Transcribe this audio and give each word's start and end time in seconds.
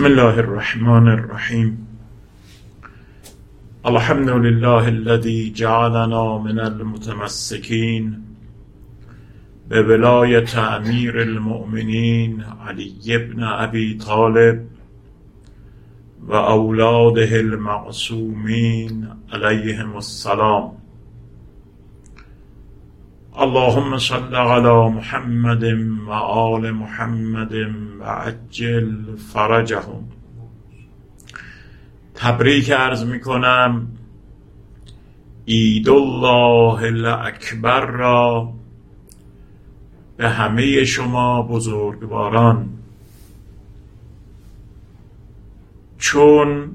بسم 0.00 0.06
الله 0.06 0.38
الرحمن 0.40 1.08
الرحیم. 1.08 1.86
الحمد 3.86 4.28
لله 4.28 4.88
الذي 4.88 5.52
جعلنا 5.52 6.38
من 6.38 6.60
المتمسكين 6.60 8.22
بولاية 9.70 10.58
امیر 10.76 11.16
المؤمنین 11.16 12.42
علی 12.68 13.18
بن 13.18 13.42
ابی 13.42 13.98
طالب 14.06 14.66
و 16.28 16.34
اولاده 16.34 17.38
المعصومین 17.38 19.06
علیهم 19.32 19.94
السلام. 19.96 20.79
اللهم 23.38 23.98
صل 23.98 24.34
على 24.34 24.90
محمد 24.90 25.64
و 26.06 26.10
آل 26.12 26.70
محمد 26.70 27.54
و 28.00 28.04
عجل 28.04 29.16
فرجهم. 29.32 30.04
تبریک 32.14 32.70
ارز 32.70 33.04
می 33.04 33.20
کنم 33.20 33.88
عید 35.48 35.88
الله 35.88 36.82
الاکبر 36.82 37.86
را 37.86 38.52
به 40.16 40.28
همه 40.28 40.84
شما 40.84 41.42
بزرگواران. 41.42 42.68
چون 45.98 46.70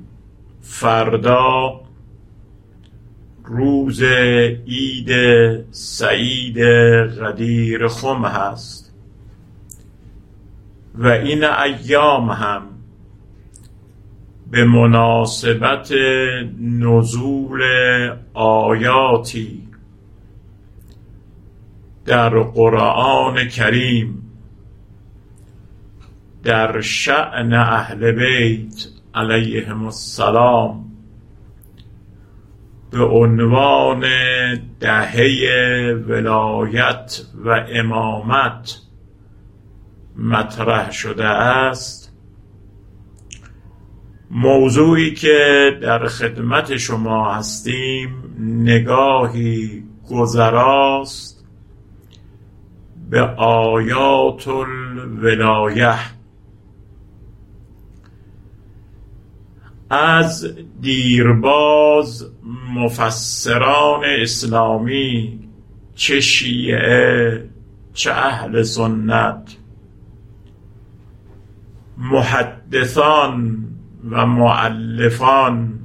فردا 0.61 1.84
روز 3.47 4.03
عید 4.67 5.09
سعید 5.71 6.59
غدیر 7.19 7.87
خم 7.87 8.25
هست. 8.25 8.93
و 10.97 11.07
این 11.07 11.43
ایام 11.43 12.29
هم 12.29 12.61
به 14.51 14.65
مناسبت 14.65 15.91
نزول 16.59 17.61
آیاتی 18.33 19.67
در 22.05 22.39
قرآن 22.39 23.47
کریم 23.47 24.31
در 26.43 26.81
شعن 26.81 27.53
اهل 27.53 28.11
بیت 28.11 28.87
علیهم 29.15 29.85
السلام 29.85 30.84
به 32.95 33.03
عنوان 33.03 34.05
دهه 34.79 36.03
ولایت 36.07 37.21
و 37.45 37.65
امامت 37.69 38.77
مطرح 40.15 40.91
شده 40.91 41.25
است. 41.25 42.13
موضوعی 44.31 45.13
که 45.13 45.71
در 45.81 46.07
خدمت 46.07 46.77
شما 46.77 47.33
هستیم 47.33 48.23
نگاهی 48.39 49.83
گذراست 50.09 51.45
به 53.09 53.21
آیات 53.37 54.47
الولایه 54.47 56.14
از 59.89 60.47
دیرباز 60.81 62.31
مفسران 62.75 64.03
اسلامی 64.21 65.39
چه 65.95 66.19
شیعه 66.19 67.49
چه 67.93 68.11
اهل 68.11 68.63
سنت. 68.63 69.55
محدثان 71.97 73.65
و 74.09 74.25
معلفان 74.25 75.79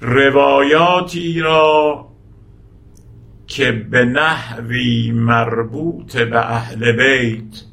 روایاتی 0.00 1.40
را 1.40 2.06
که 3.46 3.72
به 3.72 4.04
نحوی 4.04 5.10
مربوط 5.10 6.16
به 6.16 6.52
اهل 6.52 6.92
بیت 6.92 7.69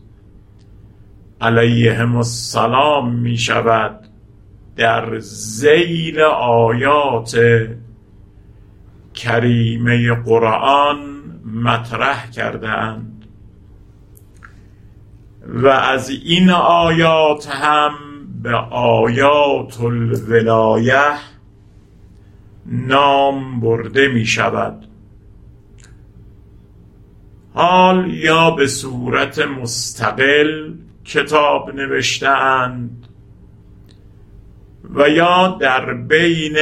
علیهم 1.42 2.16
السلام 2.16 3.16
می 3.16 3.38
شود 3.38 4.08
در 4.76 5.20
زیل 5.20 6.22
آیات 6.42 7.40
کریمه 9.14 10.14
قرآن 10.14 10.98
مطرح 11.64 12.30
کردند 12.30 13.26
و 15.48 15.68
از 15.68 16.10
این 16.10 16.50
آیات 16.50 17.50
هم 17.50 17.92
به 18.44 18.56
آیات 18.72 19.82
الولایه 19.82 21.14
نام 22.66 23.60
برده 23.60 24.08
می 24.08 24.26
شود. 24.26 24.88
حال 27.54 28.14
یا 28.14 28.52
به 28.52 28.68
صورت 28.68 29.40
مستقل 29.40 30.74
کتاب 31.08 31.76
نوشتهاند 31.76 33.08
و 34.96 35.10
یا 35.10 35.58
در 35.62 35.94
بین 35.94 36.56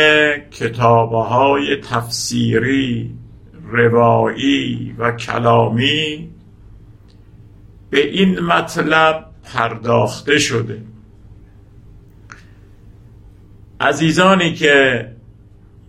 کتابهای 0.52 1.82
تفسیری 1.82 3.16
روایی 3.68 4.96
و 4.98 5.12
کلامی 5.12 6.30
به 7.90 8.08
این 8.08 8.40
مطلب 8.40 9.26
پرداخته 9.54 10.40
شده. 10.40 10.82
عزیزانی 13.80 14.54
که 14.54 15.06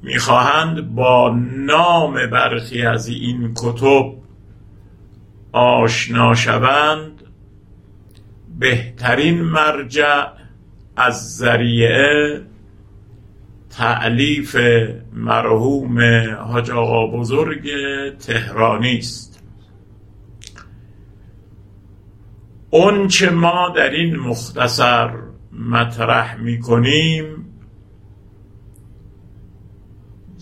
می‌خواهند 0.02 0.94
با 0.94 1.36
نام 1.52 2.26
برخی 2.26 2.82
از 2.82 3.08
این 3.08 3.54
کتب 3.54 4.12
آشنا 5.52 6.34
شوند 6.34 7.15
بهترین 8.58 9.42
مرجع 9.42 10.24
از 10.96 11.36
ذریعه 11.36 12.42
تعلیف 13.70 14.56
مرحوم 15.12 16.00
حاج 16.34 16.70
آقا 16.70 17.06
بزرگ 17.06 17.70
تهرانی 18.18 18.98
است. 18.98 19.42
اون 22.70 23.08
چه 23.08 23.30
ما 23.30 23.72
در 23.76 23.90
این 23.90 24.16
مختصر 24.16 25.10
مطرح 25.52 26.36
می 26.36 26.60
کنیم 26.60 27.46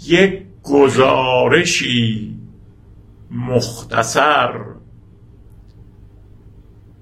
یک 0.07 0.43
گزارشی 0.63 2.39
مختصر 3.31 4.74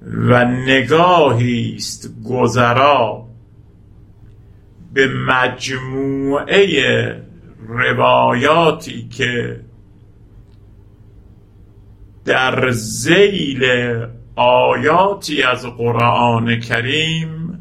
و 0.07 0.45
نگاهی 0.45 1.75
است 1.77 2.11
گذرا 2.25 3.27
به 4.93 5.09
مجموعه 5.09 6.67
روایاتی 7.69 9.09
که 9.09 9.61
در 12.25 12.71
زیل 12.71 13.65
آیاتی 14.37 15.43
از 15.43 15.67
قرآن 15.67 16.61
کریم 16.61 17.59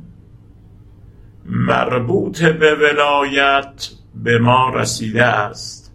مربوط 1.45 2.43
به 2.43 2.75
ولایت 2.75 3.89
به 4.23 4.39
ما 4.39 4.69
رسیده 4.69 5.25
است. 5.25 5.93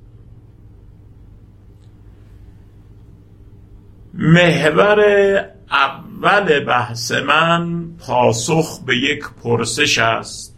محور 4.15 5.01
بحث 6.67 7.13
من 7.13 7.85
پاسخ 7.99 8.81
به 8.87 8.97
یک 8.97 9.25
پرسش 9.43 9.99
است. 9.99 10.57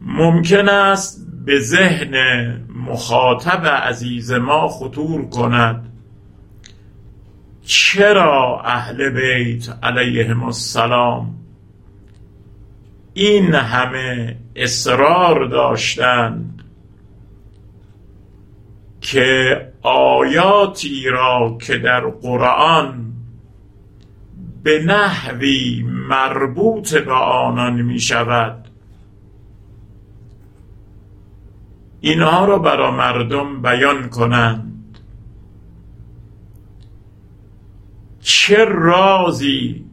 ممکن 0.00 0.68
است 0.68 1.26
به 1.46 1.60
ذهن 1.60 2.14
مخاطب 2.76 3.66
عزیز 3.66 4.32
ما 4.32 4.68
خطور 4.68 5.28
کند. 5.28 5.92
چرا 7.64 8.62
اهل 8.64 9.10
بیت 9.10 9.68
علیهم 9.82 10.42
السلام 10.42 11.34
این 13.14 13.54
همه 13.54 14.36
اصرار 14.56 15.48
داشتند 15.48 16.62
که 19.00 19.71
آیاتی 19.82 21.08
را 21.08 21.58
که 21.60 21.78
در 21.78 22.00
قرآن 22.00 23.12
به 24.62 24.84
نحوی 24.84 25.82
مربوط 25.86 26.94
به 26.94 27.12
آنان 27.12 27.82
می 27.82 28.00
شود 28.00 28.68
اینها 32.00 32.44
را 32.44 32.58
برای 32.58 32.90
مردم 32.90 33.62
بیان 33.62 34.08
کنند. 34.08 34.98
چه 38.20 38.64
رازی 38.64 39.84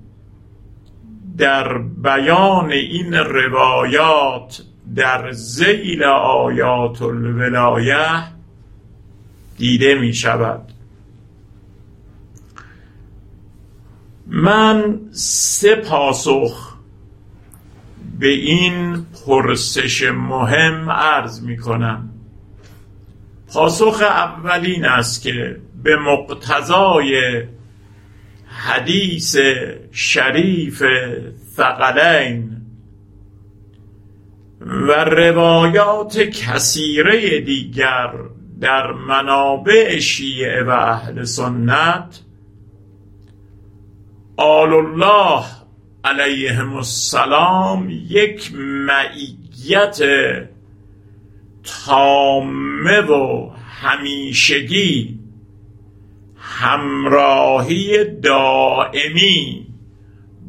در 1.38 1.78
بیان 1.78 2.72
این 2.72 3.14
روایات 3.14 4.62
در 4.96 5.32
زیل 5.32 6.04
آیات 6.04 7.02
الولایه 7.02 8.39
دیده 9.60 9.96
می 9.96 10.14
شود. 10.14 10.72
من 14.28 15.00
سه 15.12 15.76
پاسخ 15.76 16.76
به 18.20 18.28
این 18.28 19.06
پرسش 19.26 20.04
مهم 20.04 20.90
عرض 20.90 21.42
می 21.42 21.58
کنم. 21.58 22.10
پاسخ 23.54 24.02
اولین 24.02 24.86
است 24.86 25.22
که 25.24 25.62
به 25.84 25.96
مقتضای 25.96 27.44
حدیث 28.48 29.38
شریف 29.92 30.84
ثقلین 31.56 32.62
و 34.62 34.92
روایات 35.06 36.20
کثیره 36.20 37.42
دیگر 37.42 38.12
در 38.62 38.92
منابع 38.92 40.00
شیعه 40.00 40.64
و 40.64 40.70
اهل 40.70 41.24
سنت 41.24 42.20
آل 44.38 44.74
الله 44.74 45.46
علیهم 46.04 46.76
السلام 46.76 47.90
یک 47.90 48.52
معیت 48.56 50.00
تامه 51.64 53.02
و 53.02 53.50
همیشگی 53.82 55.20
همراهی 56.38 58.04
دائمی 58.04 59.68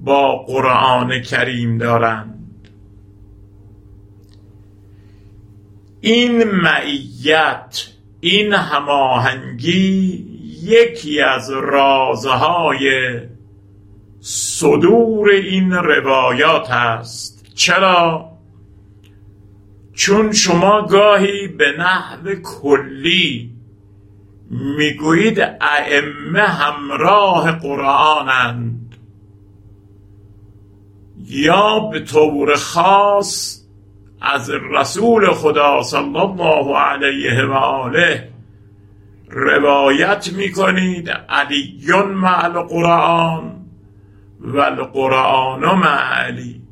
با 0.04 0.36
قرآن 0.36 1.22
کریم 1.22 1.78
دارند. 1.78 2.68
این 6.00 6.44
معیت 6.44 7.88
این 8.20 8.52
هماهنگی 8.52 10.26
یکی 10.62 11.20
از 11.20 11.50
رازهای 11.50 12.90
صدور 14.20 15.30
این 15.30 15.72
روایات 15.72 16.70
است. 16.70 17.46
چرا؟ 17.54 18.30
چون 19.94 20.32
شما 20.32 20.86
گاهی 20.86 21.48
به 21.48 21.72
نحو 21.78 22.34
کلی 22.34 23.50
می‌گویید 24.50 25.40
ائمه 25.60 26.40
همراه 26.40 27.52
قرآنند 27.52 28.96
یا 31.26 31.78
به 31.78 32.00
طور 32.00 32.56
خاص 32.56 33.59
از 34.20 34.50
رسول 34.50 35.30
خدا 35.30 35.82
صلی 35.82 36.16
الله 36.16 36.76
علیه 36.76 37.44
و 37.44 37.52
آله 37.52 38.28
روایت 39.28 40.32
می‌کنید 40.32 41.10
علیون 41.10 42.08
مع 42.08 42.44
القرآن 42.44 43.66
و 44.40 44.58
القرآن 44.58 45.64
مع 45.64 46.24
علی 46.26 46.62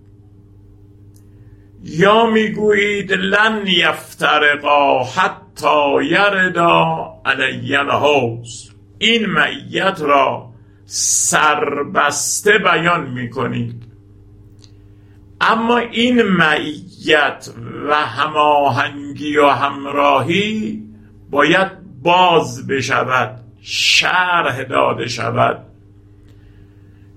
یا 1.82 2.26
می‌گویید 2.26 3.12
لن 3.12 3.66
یفترقا 3.66 5.04
حتی 5.04 6.04
یردا 6.04 7.14
علی 7.24 7.76
الحوز 7.76 8.70
این 8.98 9.26
معیت 9.26 10.00
را 10.00 10.50
سربسته 10.86 12.58
بیان 12.58 13.10
می‌کنید. 13.10 13.82
اما 15.40 15.78
این 15.78 16.22
معیت 16.22 16.87
و 17.88 17.94
هماهنگی 17.94 19.36
و 19.36 19.46
همراهی 19.46 20.82
باید 21.30 21.68
باز 22.02 22.66
بشود 22.66 23.40
شرح 23.60 24.62
داده 24.62 25.08
شود. 25.08 25.64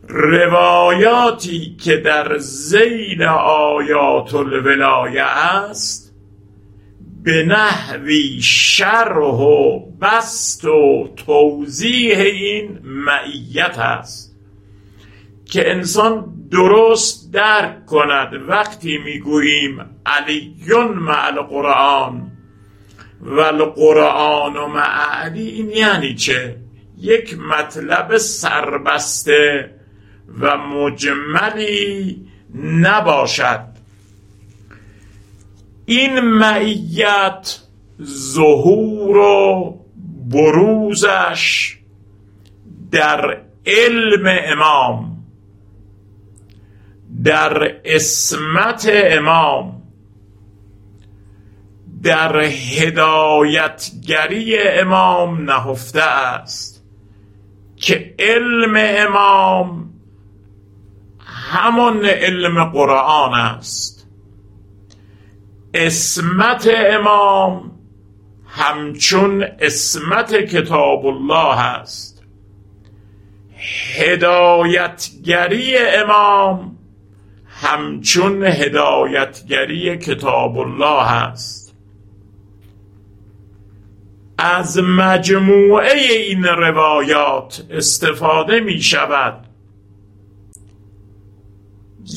روایاتی 0.08 1.76
که 1.76 1.98
در 1.98 2.38
زیل 2.38 3.24
آیات 3.24 4.34
الولایه 4.34 5.24
است 5.24 6.12
به 7.24 7.44
نحوی 7.44 8.42
شرح 8.42 9.18
و 9.18 9.80
بست 9.80 10.66
و 10.66 11.10
توضیح 11.16 12.20
این 12.20 12.80
معیت 12.84 13.80
است 13.80 14.36
که 15.46 15.72
انسان 15.72 16.41
درست 16.52 17.34
درک 17.34 17.86
کند. 17.86 18.50
وقتی 18.50 18.98
می‌گوییم 18.98 19.86
علیون 20.06 20.94
مع 20.94 21.26
القرآن 21.26 22.32
و 23.22 23.40
القرآن 23.40 24.58
و 24.58 24.68
مع 24.68 25.24
این 25.34 25.70
یعنی 25.70 26.16
چه؟ 26.16 26.56
یک 26.98 27.38
مطلب 27.40 28.18
سربسته 28.18 29.76
و 30.40 30.58
مجملی 30.58 32.26
نباشد. 32.56 33.66
این 35.86 36.20
معیت 36.20 37.60
ظهور 38.04 39.18
و 39.18 39.76
بروزش 40.30 41.78
در 42.92 43.42
علم 43.66 44.24
امام. 44.26 45.11
در 47.24 47.82
اسمت 47.86 48.90
امام 48.94 49.82
در 52.04 52.40
هدایتگری 52.80 54.58
امام 54.60 55.52
نهفته 55.52 56.02
است 56.02 56.84
که 57.76 58.16
علم 58.20 58.74
امام 58.78 59.94
همان 61.52 62.06
علم 62.06 62.64
قرآن 62.64 63.34
است. 63.34 64.08
اسمت 65.74 66.70
امام 66.76 67.72
همچون 68.48 69.44
اسمت 69.60 70.36
کتاب 70.36 71.06
الله 71.06 71.60
است. 71.60 72.24
هدایتگری 73.96 75.78
امام 75.78 76.81
همچون 77.62 78.44
هدایتگری 78.44 79.98
کتاب 79.98 80.58
الله 80.58 81.12
است. 81.12 81.76
از 84.38 84.80
مجموعه 84.80 85.98
این 86.02 86.44
روایات 86.44 87.66
استفاده 87.70 88.60
می 88.60 88.82
شود. 88.82 89.48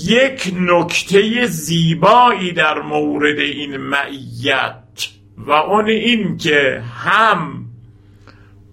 یک 0.07 0.55
نکته 0.61 1.47
زیبایی 1.47 2.53
در 2.53 2.79
مورد 2.79 3.39
این 3.39 3.77
معیت 3.77 5.09
و 5.37 5.53
اون 5.53 5.89
این 5.89 6.37
که 6.37 6.83
هم 7.05 7.65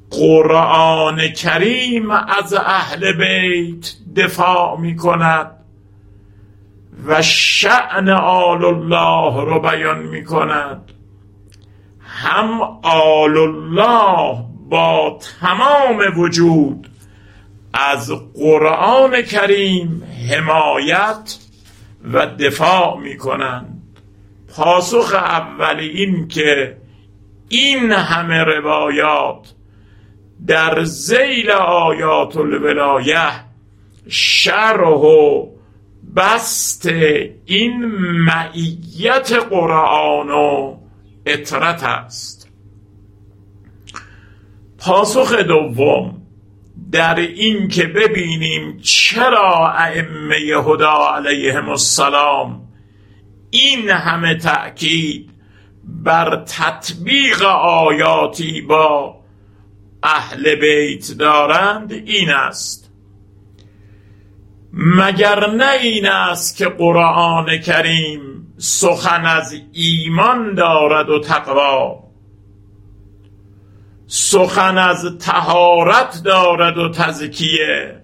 قرآن 0.09 1.27
کریم 1.27 2.11
از 2.11 2.53
اهل 2.53 3.13
بیت 3.13 3.93
دفاع 4.15 4.79
می 4.79 4.95
کند 4.95 5.60
و 7.05 7.21
شعن 7.21 8.09
آل 8.09 8.65
الله 8.65 9.45
رو 9.45 9.59
بیان 9.59 9.99
می 10.03 10.23
کند 10.23 10.91
هم 11.99 12.61
آل 12.83 13.37
الله 13.37 14.45
با 14.69 15.19
تمام 15.39 16.03
وجود 16.17 16.87
از 17.73 18.11
قرآن 18.35 19.21
کریم 19.21 20.03
حمایت 20.31 21.37
و 22.13 22.25
دفاع 22.25 22.99
می 22.99 23.17
کنند 23.17 23.81
پاسخ 24.55 25.13
اولی 25.13 25.87
این 25.89 26.27
که 26.27 26.77
این 27.49 27.91
همه 27.91 28.43
روایات 28.43 29.53
در 30.47 30.83
زیل 30.83 31.51
آیات 31.51 32.37
الولایه 32.37 33.29
شرح 34.07 34.87
و 34.87 35.47
بست 36.15 36.85
این 37.45 37.85
معیت 38.25 39.33
قرآن 39.49 40.29
و 40.29 40.77
اطرت 41.25 41.83
است. 41.83 42.49
پاسخ 44.77 45.33
دوم 45.33 46.21
در 46.91 47.15
این 47.15 47.67
که 47.67 47.85
ببینیم 47.85 48.79
چرا 48.81 49.71
ائمه 49.71 50.35
هدا 50.35 51.15
علیهم 51.15 51.69
السلام 51.69 52.67
این 53.49 53.89
همه 53.89 54.35
تأکید 54.35 55.31
بر 55.83 56.43
تطبیق 56.45 57.41
آیاتی 57.65 58.61
با 58.61 59.21
اهل 60.03 60.55
بیت 60.55 61.11
دارند 61.11 61.91
این 61.91 62.29
است. 62.29 62.90
مگر 64.73 65.49
نه 65.49 65.71
این 65.71 66.07
است 66.07 66.57
که 66.57 66.65
قرآن 66.65 67.57
کریم 67.57 68.21
سخن 68.57 69.25
از 69.25 69.53
ایمان 69.71 70.55
دارد 70.55 71.09
و 71.09 71.19
تقوا 71.19 72.11
سخن 74.13 74.77
از 74.77 75.17
تهارت 75.19 76.21
دارد 76.23 76.77
و 76.77 76.89
تزکیه. 76.89 78.01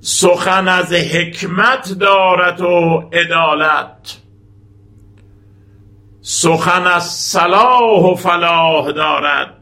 سخن 0.00 0.68
از 0.68 0.92
حکمت 0.92 1.92
دارد 1.92 2.60
و 2.60 3.10
عدالت. 3.12 4.16
سخن 6.20 6.86
از 6.86 7.06
صلاح 7.06 8.12
و 8.12 8.14
فلاح 8.14 8.90
دارد. 8.92 9.61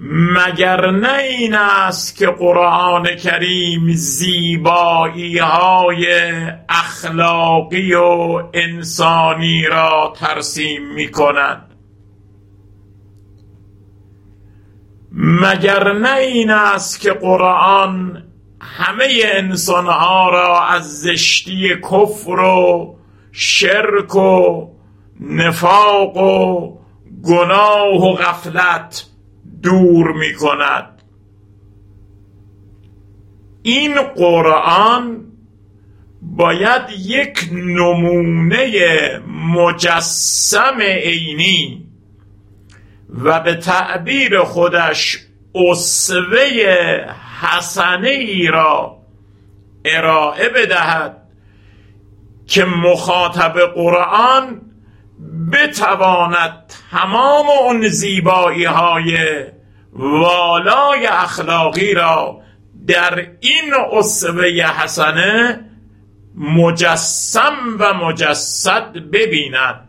مگر 0.00 0.90
نه 0.90 1.14
این 1.18 1.54
است 1.54 2.16
که 2.16 2.26
قرآن 2.26 3.16
کریم 3.16 3.92
زیبایی 3.92 5.38
های 5.38 6.06
اخلاقی 6.68 7.94
و 7.94 8.42
انسانی 8.54 9.62
را 9.62 10.12
ترسیم 10.16 10.94
می 10.94 11.08
کند 11.08 11.64
مگر 15.12 15.92
نه 15.92 16.16
این 16.16 16.50
است 16.50 17.00
که 17.00 17.12
قرآن 17.12 18.24
همه 18.60 19.08
انسانها 19.24 20.30
را 20.30 20.64
از 20.64 21.00
زشتی 21.00 21.76
کفر 21.76 22.40
و 22.40 22.94
شرک 23.32 24.16
و 24.16 24.66
نفاق 25.20 26.16
و 26.16 26.72
گناه 27.24 28.04
و 28.04 28.14
غفلت 28.14 29.07
دور 29.62 30.12
می 30.12 30.34
کند 30.34 31.02
این 33.62 34.02
قرآن 34.02 35.24
باید 36.22 36.82
یک 36.98 37.48
نمونه 37.52 38.72
مجسم 39.54 40.80
عینی 40.80 41.86
و 43.08 43.40
به 43.40 43.54
تعبیر 43.54 44.38
خودش 44.42 45.18
اصوه 45.54 46.48
حسنه 47.40 48.08
ای 48.08 48.46
را 48.46 48.98
ارائه 49.84 50.48
بدهد 50.48 51.22
که 52.46 52.64
مخاطب 52.64 53.58
قرآن 53.74 54.67
بتواند 55.52 56.72
تمام 56.90 57.46
اون 57.60 57.88
زیبایی 57.88 58.64
های 58.64 59.16
والای 59.92 61.06
اخلاقی 61.06 61.94
را 61.94 62.40
در 62.86 63.26
این 63.40 63.74
اصوه 63.92 64.46
حسنه 64.48 65.64
مجسم 66.34 67.76
و 67.78 67.94
مجسد 67.94 68.92
ببیند. 68.92 69.88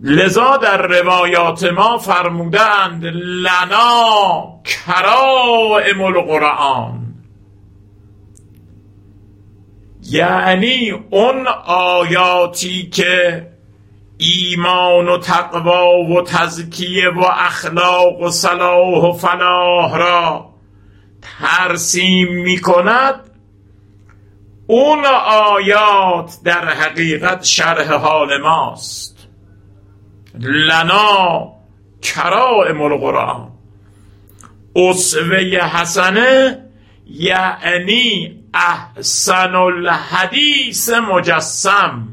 لذا 0.00 0.56
در 0.56 0.86
روایات 0.86 1.64
ما 1.64 1.98
فرمودند 1.98 3.04
لنا 3.14 4.60
کرائم 4.64 6.02
القرآن. 6.02 7.03
یعنی 10.10 10.90
اون 11.10 11.46
آیاتی 11.66 12.90
که 12.90 13.46
ایمان 14.18 15.08
و 15.08 15.18
تقوا 15.18 15.98
و 15.98 16.22
تزکیه 16.22 17.08
و 17.08 17.24
اخلاق 17.24 18.20
و 18.20 18.30
صلاح 18.30 19.04
و 19.04 19.12
فلاح 19.12 19.98
را 19.98 20.50
ترسیم 21.22 22.42
می 22.42 22.60
کند 22.60 23.20
اون 24.66 25.04
آیات 25.26 26.36
در 26.44 26.68
حقیقت 26.68 27.44
شرح 27.44 27.92
حال 27.92 28.40
ماست. 28.40 29.28
لنا 30.40 31.52
کرائم 32.02 32.82
القرآن. 32.82 33.48
اصوه 34.76 35.38
حسنه 35.56 36.64
یعنی 37.06 38.43
احسن 38.54 39.54
الحدیث 39.54 40.90
مجسم. 40.90 42.08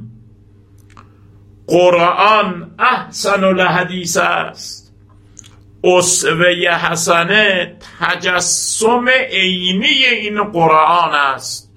قرآن 1.68 2.72
احسن 2.80 3.44
الحدیث 3.44 4.18
است. 4.18 4.94
اصوه 5.84 6.70
حسنه 6.70 7.78
تجسم 8.00 9.10
عینی 9.30 10.06
این 10.06 10.44
قرآن 10.44 11.14
است. 11.14 11.72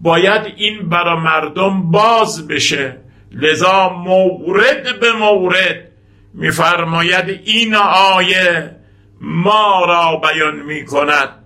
باید 0.00 0.42
این 0.56 0.88
برا 0.88 1.16
مردم 1.16 1.90
باز 1.90 2.48
بشه. 2.48 2.96
لذا 3.32 3.88
مورد 3.88 5.00
به 5.00 5.12
مورد 5.12 5.88
میفرماید 6.34 7.40
این 7.44 7.74
آیه 8.14 8.76
ما 9.20 9.84
را 9.84 10.16
بیان 10.16 10.56
می 10.56 10.84
کند 10.84 11.45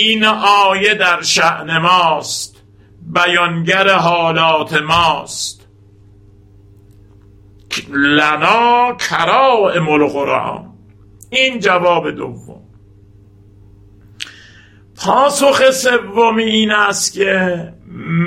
این 0.00 0.24
آیه 0.64 0.94
در 0.94 1.22
شعن 1.22 1.78
ماست 1.78 2.62
بیانگر 3.14 3.88
حالات 3.88 4.82
ماست. 4.82 5.68
لنا 7.90 8.96
کرائم 9.10 9.88
القرآن. 9.88 10.74
این 11.30 11.60
جواب 11.60 12.10
دوم. 12.10 12.62
پاسخ 14.96 15.70
سومی 15.70 16.42
این 16.42 16.70
است 16.70 17.12
که 17.12 17.72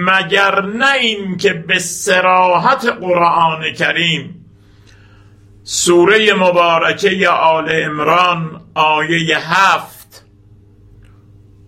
مگر 0.08 0.62
نه 0.62 0.94
این 0.94 1.38
که 1.38 1.54
به 1.54 1.80
سراحت 1.80 2.86
قرآن 2.86 3.74
کریم 3.74 4.46
سوره 5.64 6.34
مبارکه 6.34 7.30
آل 7.30 7.70
امران 7.72 8.62
آیه 8.76 9.38
هفت 9.38 10.01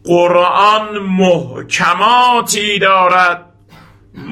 قرآن 0.05 0.97
محکماتی 0.99 2.79
دارد 2.79 3.45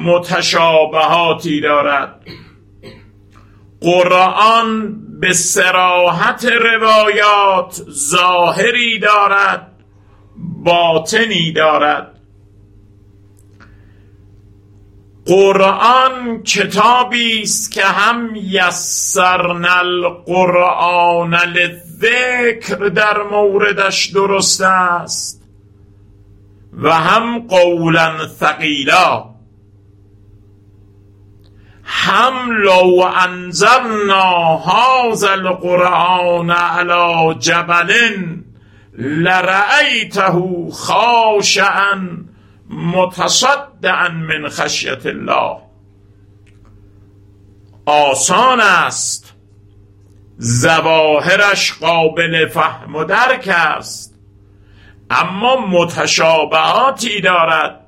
متشابهاتی 0.04 1.60
دارد. 1.60 2.20
قرآن 3.80 4.96
به 5.20 5.32
سراحت 5.32 6.44
روایات 6.44 7.82
ظاهری 7.90 8.98
دارد 8.98 9.72
باطنی 10.64 11.52
دارد. 11.52 12.08
قرآن 15.26 16.42
کتابی 16.42 17.42
است 17.42 17.72
که 17.72 17.84
هم 17.84 18.30
یسرنا 18.36 19.78
القرآن 19.78 21.34
للذکر 21.34 22.88
در 22.88 23.22
موردش 23.22 24.06
درست 24.06 24.60
است. 24.60 25.41
و 26.72 26.90
هم 26.90 27.46
قولا 27.48 28.26
ثقیلا. 28.26 29.32
هم 31.84 32.52
لو 32.52 33.02
انزلنا 33.02 34.56
هذا 34.56 35.34
القرآن 35.34 36.50
على 36.50 37.34
جبل 37.40 37.92
لرأيته 38.98 40.68
خاشعا 40.70 42.24
متصدعا 42.70 44.08
من 44.08 44.48
خشیت 44.48 45.06
الله. 45.06 45.58
آسان 47.86 48.60
است. 48.60 49.34
زواهرش 50.38 51.72
قابل 51.72 52.46
فهم 52.46 52.96
و 52.96 53.04
درک 53.04 53.48
است. 53.48 54.11
اما 55.20 55.66
متشابهاتی 55.66 57.20
دارد 57.20 57.80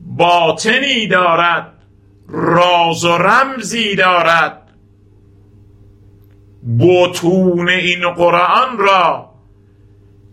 باطنی 0.00 1.06
دارد 1.06 1.72
راز 2.28 3.04
و 3.04 3.18
رمزی 3.18 3.94
دارد. 3.94 4.62
بطون 6.78 7.68
این 7.68 8.10
قرآن 8.10 8.78
را 8.78 9.30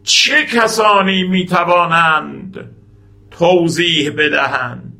چه 0.03 0.45
کسانی 0.45 1.23
می‌توانند 1.23 2.69
توضیح 3.31 4.11
بدهند؟ 4.11 4.93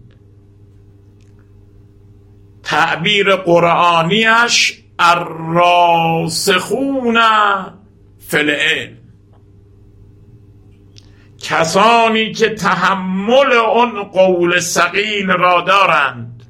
تعبیر 2.64 3.36
قرآنیش 3.36 4.84
الراسخون 5.00 6.40
فی 8.20 8.38
العلم. 8.38 9.03
کسانی 11.44 12.34
که 12.34 12.50
تحمل 12.50 13.54
اون 13.54 14.04
قول 14.04 14.60
سقیل 14.60 15.28
را 15.28 15.62
دارند. 15.62 16.44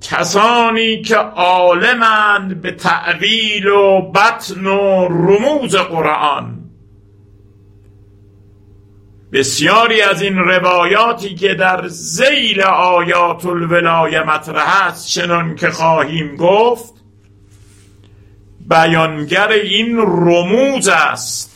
کسانی 0.00 1.02
که 1.02 1.16
عالمند 1.16 2.62
به 2.62 2.72
تعویل 2.72 3.66
و 3.66 4.12
بطن 4.12 4.66
و 4.66 5.08
رموز 5.08 5.76
قرآن. 5.76 6.60
بسیاری 9.32 10.02
از 10.02 10.22
این 10.22 10.38
روایاتی 10.38 11.34
که 11.34 11.54
در 11.54 11.88
زیل 11.88 12.60
آیات 12.62 13.46
الولایه 13.46 14.22
مطرح 14.22 14.86
است 14.86 15.08
چنان 15.08 15.56
که 15.56 15.70
خواهیم 15.70 16.36
گفت 16.36 16.94
بیانگر 18.68 19.48
این 19.48 19.96
رموز 19.98 20.88
است. 20.88 21.53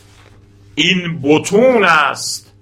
این 0.78 1.20
بتون 1.22 1.84
است 1.84 2.54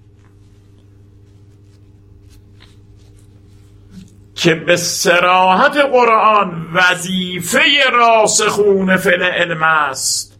که 4.35 4.55
به 4.55 4.75
سراحت 4.75 5.77
قرآن 5.77 6.67
وظیفه 6.73 7.59
راسخون 7.93 8.97
فل 8.97 9.23
علم 9.23 9.63
است. 9.63 10.39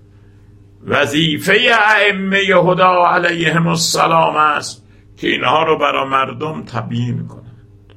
وظیفه 0.87 1.57
ائمه 1.95 2.37
هدا 2.37 3.07
علیهم 3.07 3.67
السلام 3.67 4.35
است 4.35 4.83
که 5.17 5.27
اینها 5.27 5.63
رو 5.63 5.77
برای 5.77 6.09
مردم 6.09 6.63
تبیین 6.63 7.27
کنند. 7.27 7.93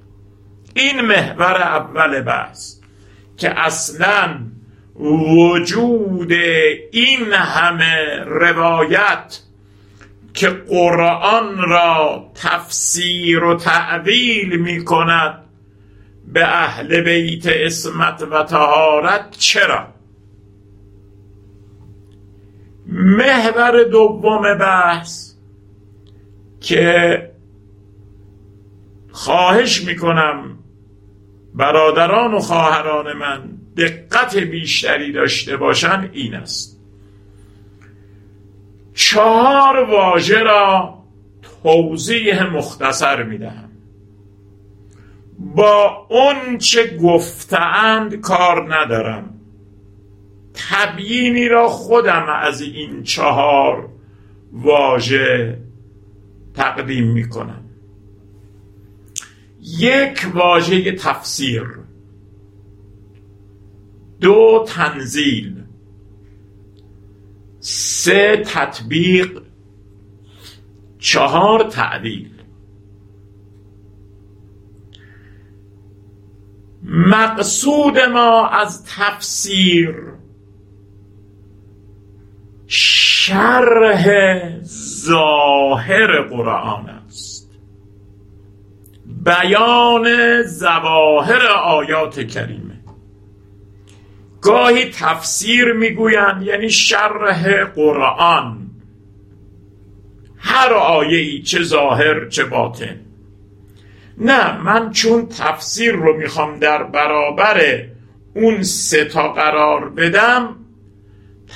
این 0.74 1.00
محور 1.00 1.56
اول 1.56 2.22
بحث 2.22 2.74
که 3.36 3.60
اصلا 3.60 4.38
وجود 4.96 6.32
این 6.92 7.32
همه 7.32 8.24
روایت 8.26 9.40
که 10.34 10.48
قرآن 10.48 11.58
را 11.58 12.30
تفسیر 12.34 13.44
و 13.44 13.56
تعویل 13.56 14.56
می 14.56 14.84
کند 14.84 15.44
به 16.32 16.44
اهل 16.44 17.00
بیت 17.00 17.46
اسمت 17.46 18.22
و 18.30 18.42
تهارت 18.42 19.30
چرا؟ 19.30 19.88
محور 22.86 23.84
دوم 23.84 24.58
بحث 24.58 25.34
که 26.60 27.30
خواهش 29.12 29.84
می‌کنم 29.84 30.58
برادران 31.54 32.34
و 32.34 32.38
خواهران 32.38 33.16
من 33.16 33.50
دقت 33.76 34.36
بیشتری 34.36 35.12
داشته 35.12 35.56
باشند 35.56 36.10
این 36.12 36.34
است. 36.34 36.79
چهار 39.10 39.90
واژه 39.90 40.38
را 40.38 40.98
توضیح 41.62 42.42
مختصر 42.42 43.22
می‌دهم. 43.22 43.70
با 45.38 46.06
اون 46.10 46.58
چه 46.58 46.96
گفتند 46.96 48.14
کار 48.14 48.74
ندارم. 48.74 49.40
تبیینی 50.54 51.48
را 51.48 51.68
خودم 51.68 52.26
از 52.42 52.60
این 52.60 53.02
چهار 53.02 53.88
واژه 54.52 55.58
تقدیم 56.54 57.12
می‌کنم. 57.12 57.64
یک 59.60 60.26
واژه 60.34 60.92
تفسیر 60.92 61.62
دو 64.20 64.64
تنزیل 64.68 65.59
سه 67.60 68.42
تطبیق 68.46 69.42
چهار 70.98 71.62
تعدیل. 71.62 72.30
مقصود 76.82 77.98
ما 77.98 78.46
از 78.48 78.84
تفسیر 78.84 79.94
شرح 82.66 84.06
ظاهر 85.04 86.22
قرآن 86.22 86.88
است. 86.88 87.50
بیان 89.24 90.06
زواهر 90.42 91.46
آیات 91.64 92.20
کریمه 92.20 92.69
گاهی 94.40 94.90
تفسیر 94.90 95.72
می‌گویند 95.72 96.42
یعنی 96.42 96.70
شرح 96.70 97.64
قرآن. 97.64 98.70
هر 100.38 100.72
آیه 100.72 101.18
ای 101.18 101.42
چه 101.42 101.62
ظاهر 101.62 102.28
چه 102.28 102.44
باطن. 102.44 103.00
نه 104.18 104.58
من 104.58 104.90
چون 104.90 105.26
تفسیر 105.26 105.92
رو 105.92 106.16
می‌خوام 106.16 106.58
در 106.58 106.82
برابر 106.82 107.86
اون 108.34 108.62
سه 108.62 109.04
تا 109.04 109.32
قرار 109.32 109.90
بدم 109.90 110.56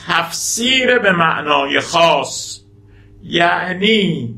تفسیر 0.06 0.98
به 0.98 1.12
معنای 1.12 1.80
خاص 1.80 2.60
یعنی 3.22 4.34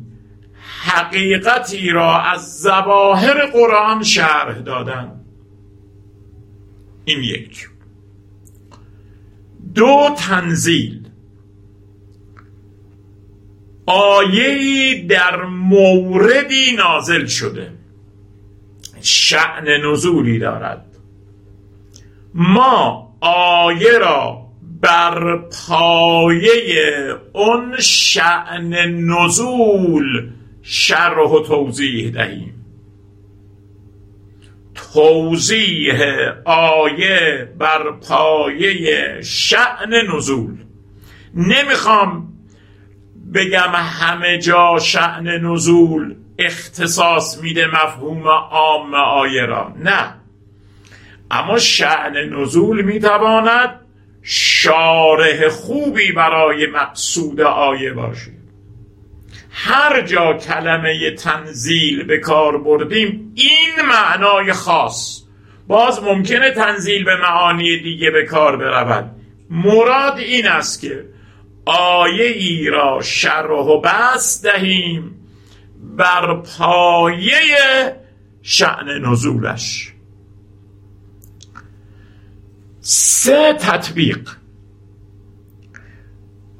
حقیقتی 0.85 1.91
را 1.91 2.21
از 2.21 2.61
زواهر 2.61 3.47
قرآن 3.47 4.03
شرح 4.03 4.59
دادن. 4.59 5.21
این 7.05 7.23
یک. 7.23 7.69
دو 9.77 10.15
تنزیل. 10.19 11.09
آیه 13.87 15.07
در 15.09 15.45
موردی 15.45 16.73
نازل 16.77 17.27
شده. 17.27 17.73
شعن 19.03 19.69
نزولی 19.85 20.39
دارد. 20.39 20.87
ما 22.35 23.17
آیه 23.21 23.99
را 23.99 24.47
بر 24.81 25.37
پایه 25.67 27.15
اون 27.33 27.75
شعن 27.79 28.75
نزول 29.11 30.31
شرح 30.63 31.29
و 31.29 31.41
توضیح 31.41 32.11
دهیم. 32.11 32.56
توضیح 34.93 36.03
آیه 36.45 37.49
بر 37.59 37.91
پایه 38.09 39.21
شعن 39.23 39.95
نزول. 40.15 40.57
نمی‌خوام 41.35 42.33
بگم 43.35 43.73
همه 43.75 44.39
جا 44.39 44.79
شعن 44.79 45.29
نزول 45.29 46.15
اختصاص 46.39 47.43
میده 47.43 47.67
مفهوم 47.67 48.29
عام 48.29 48.95
آیه 48.95 49.43
را. 49.43 49.73
نه. 49.79 50.15
اما 51.31 51.59
شعن 51.59 52.17
نزول 52.17 52.83
می‌تواند 52.83 53.81
شارح 54.23 55.49
خوبی 55.49 56.13
برای 56.13 56.67
مقصود 56.67 57.41
آیه 57.41 57.93
باشه 57.93 58.36
هر 59.59 60.03
جا 60.03 60.33
کلمه 60.35 61.11
تنزیل 61.11 62.03
به 62.05 62.19
کار 62.19 62.59
بردیم 62.59 63.33
این 63.35 63.87
معنای 63.89 64.53
خاص. 64.53 65.23
باز 65.69 66.03
ممکنه 66.03 66.51
تنزیل 66.51 67.05
به 67.05 67.17
معانی 67.17 67.79
دیگه 67.79 68.11
به 68.11 68.25
کار 68.25 68.57
برود. 68.57 69.11
مراد 69.51 70.19
این 70.19 70.47
است 70.49 70.81
که 70.81 71.05
آیه 71.67 72.25
ای 72.25 72.67
را 72.67 73.01
شرح 73.03 73.51
و 73.51 73.81
بس 73.81 74.43
دهیم 74.43 75.15
بر 75.97 76.35
پایه 76.35 77.97
شعن 78.43 78.89
نزولش. 78.99 79.93
سه 82.81 83.53
تطبیق. 83.53 84.36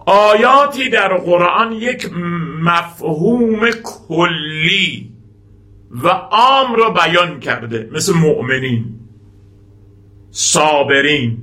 آیاتی 0.07 0.89
در 0.89 1.17
قرآن 1.17 1.73
یک 1.73 2.11
مفهوم 2.63 3.71
کلی 3.71 5.13
و 5.91 6.09
عام 6.09 6.75
را 6.75 6.91
بیان 6.91 7.41
کرده 7.41 7.89
مثل 7.93 8.15
مؤمنین 8.15 9.01
صابرین. 10.31 11.39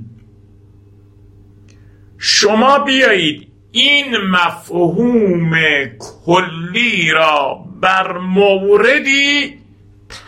شما 2.18 2.78
بیایید 2.78 3.48
این 3.72 4.16
مفهوم 4.16 5.52
کلی 6.26 7.10
را 7.10 7.64
بر 7.80 8.18
موردی 8.18 9.58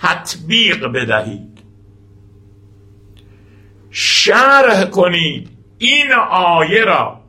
تطبیق 0.03 0.87
بدهید. 0.87 1.59
شرح 3.90 4.85
کنید 4.85 5.49
این 5.79 6.12
آیه 6.31 6.85
را. 6.85 7.26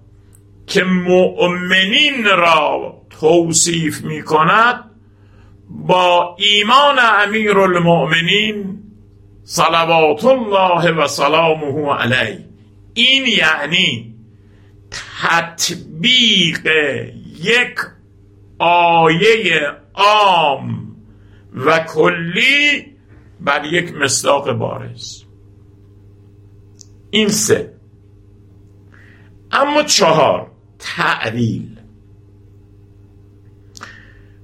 که 0.68 0.84
مؤمنین 0.84 2.26
را 2.26 2.94
توصیف 3.10 4.02
می 4.02 4.24
کند 4.24 4.84
با 5.70 6.36
ایمان 6.40 6.96
امیر 7.00 7.58
المؤمنین 7.58 8.84
صلوات 9.44 10.26
الله 10.26 10.92
و 10.92 11.08
سلامه 11.08 11.94
علیه. 11.94 12.46
این 12.94 13.26
یعنی 13.26 14.16
تطبیق 15.22 16.68
یک 17.42 17.76
آیه 18.60 19.72
عام 19.94 20.96
و 21.54 21.80
کلی 21.80 22.86
بر 23.40 23.66
یک 23.66 23.94
مصداق 23.94 24.52
بارز. 24.52 25.24
این 27.10 27.30
سه. 27.30 27.74
اما 29.52 29.84
چهار. 29.84 30.57
تعویل 30.80 31.78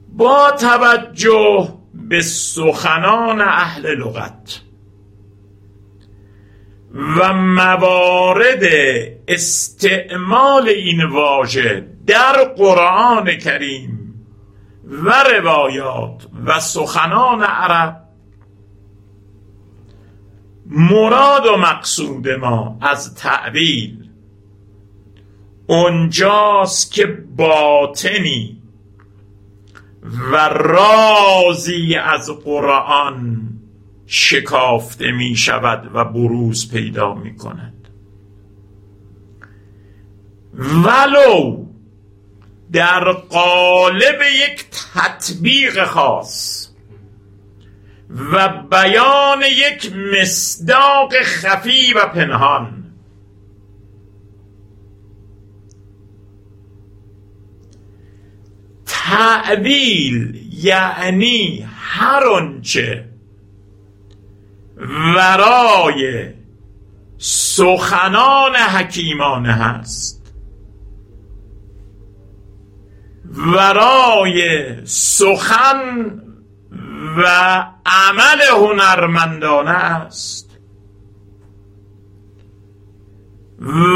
با 0.09 0.51
توجه 0.51 1.73
به 1.93 2.21
سخنان 2.21 3.41
اهل 3.41 3.95
لغت 3.95 4.61
و 6.93 7.33
موارد 7.33 8.63
استعمال 9.27 10.69
این 10.69 11.03
واژه 11.03 11.87
در 12.07 12.43
قرآن 12.57 13.37
کریم 13.37 13.99
و 14.83 15.13
روایات 15.37 16.27
و 16.45 16.59
سخنان 16.59 17.43
عرب 17.43 18.03
مراد 20.65 21.45
و 21.45 21.57
مقصود 21.57 22.29
ما 22.29 22.77
از 22.81 23.15
تعبیل 23.15 24.02
اونجاست 25.67 26.91
که 26.91 27.05
باطنی 27.35 28.61
و 30.31 30.35
رازی 30.49 31.95
از 31.95 32.29
قرآن 32.29 33.49
شکافته 34.05 35.11
می 35.11 35.35
شود 35.35 35.91
و 35.93 36.05
بروز 36.05 36.71
پیدا 36.71 37.13
می 37.13 37.35
کند 37.35 37.87
ولو 40.53 41.65
در 42.71 43.11
قالب 43.11 44.21
یک 44.45 44.65
تطبیق 44.93 45.85
خاص 45.85 46.69
و 48.31 48.49
بیان 48.71 49.41
یک 49.41 49.93
مصداق 49.95 51.13
خفی 51.23 51.93
و 51.93 52.07
پنهان 52.07 52.82
تعویل 59.13 60.39
یعنی 60.63 61.67
هر 61.77 62.23
آنچه 62.23 63.05
ورای 65.15 66.29
سخنان 67.17 68.55
حکیمانه 68.55 69.53
هست 69.53 70.33
ورای 73.33 74.41
سخن 74.85 75.79
و 77.17 77.27
عمل 77.85 78.41
هنرمندانه 78.51 79.69
است 79.69 80.49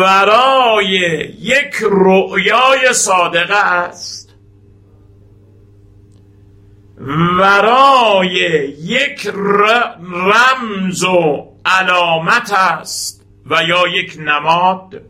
ورای 0.02 0.90
یک 1.40 1.76
رؤیای 1.82 2.94
صادقه 2.94 3.56
است. 3.56 4.27
ورای 7.38 8.34
یک 8.80 9.28
رمز 10.02 11.04
و 11.04 11.48
علامت 11.66 12.54
است 12.54 13.26
و 13.46 13.64
یا 13.64 13.88
یک 13.88 14.18
نماد. 14.20 15.02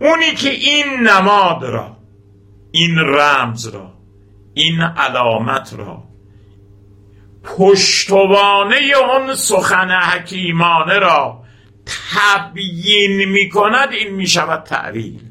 اونی 0.00 0.34
که 0.34 0.50
این 0.50 1.08
نماد 1.08 1.64
را 1.64 1.96
این 2.70 2.98
رمز 2.98 3.66
را 3.66 3.92
این 4.54 4.80
علامت 4.82 5.74
را 5.78 6.02
پشتوانه 7.44 8.76
اون 8.96 9.34
سخن 9.34 9.90
حکیمانه 9.90 10.98
را 10.98 11.44
تبیین 11.86 13.24
می 13.24 13.48
کند 13.48 13.92
این 13.92 14.14
می 14.14 14.26
شود 14.26 14.62
تعویل. 14.62 15.27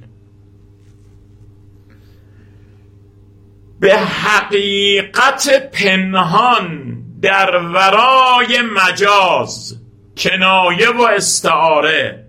به 3.79 3.97
حقیقت 3.97 5.71
پنهان 5.71 6.97
در 7.21 7.57
ورای 7.57 8.61
مجاز 8.61 9.81
کنایه 10.17 10.89
و 10.89 11.01
استعاره 11.01 12.27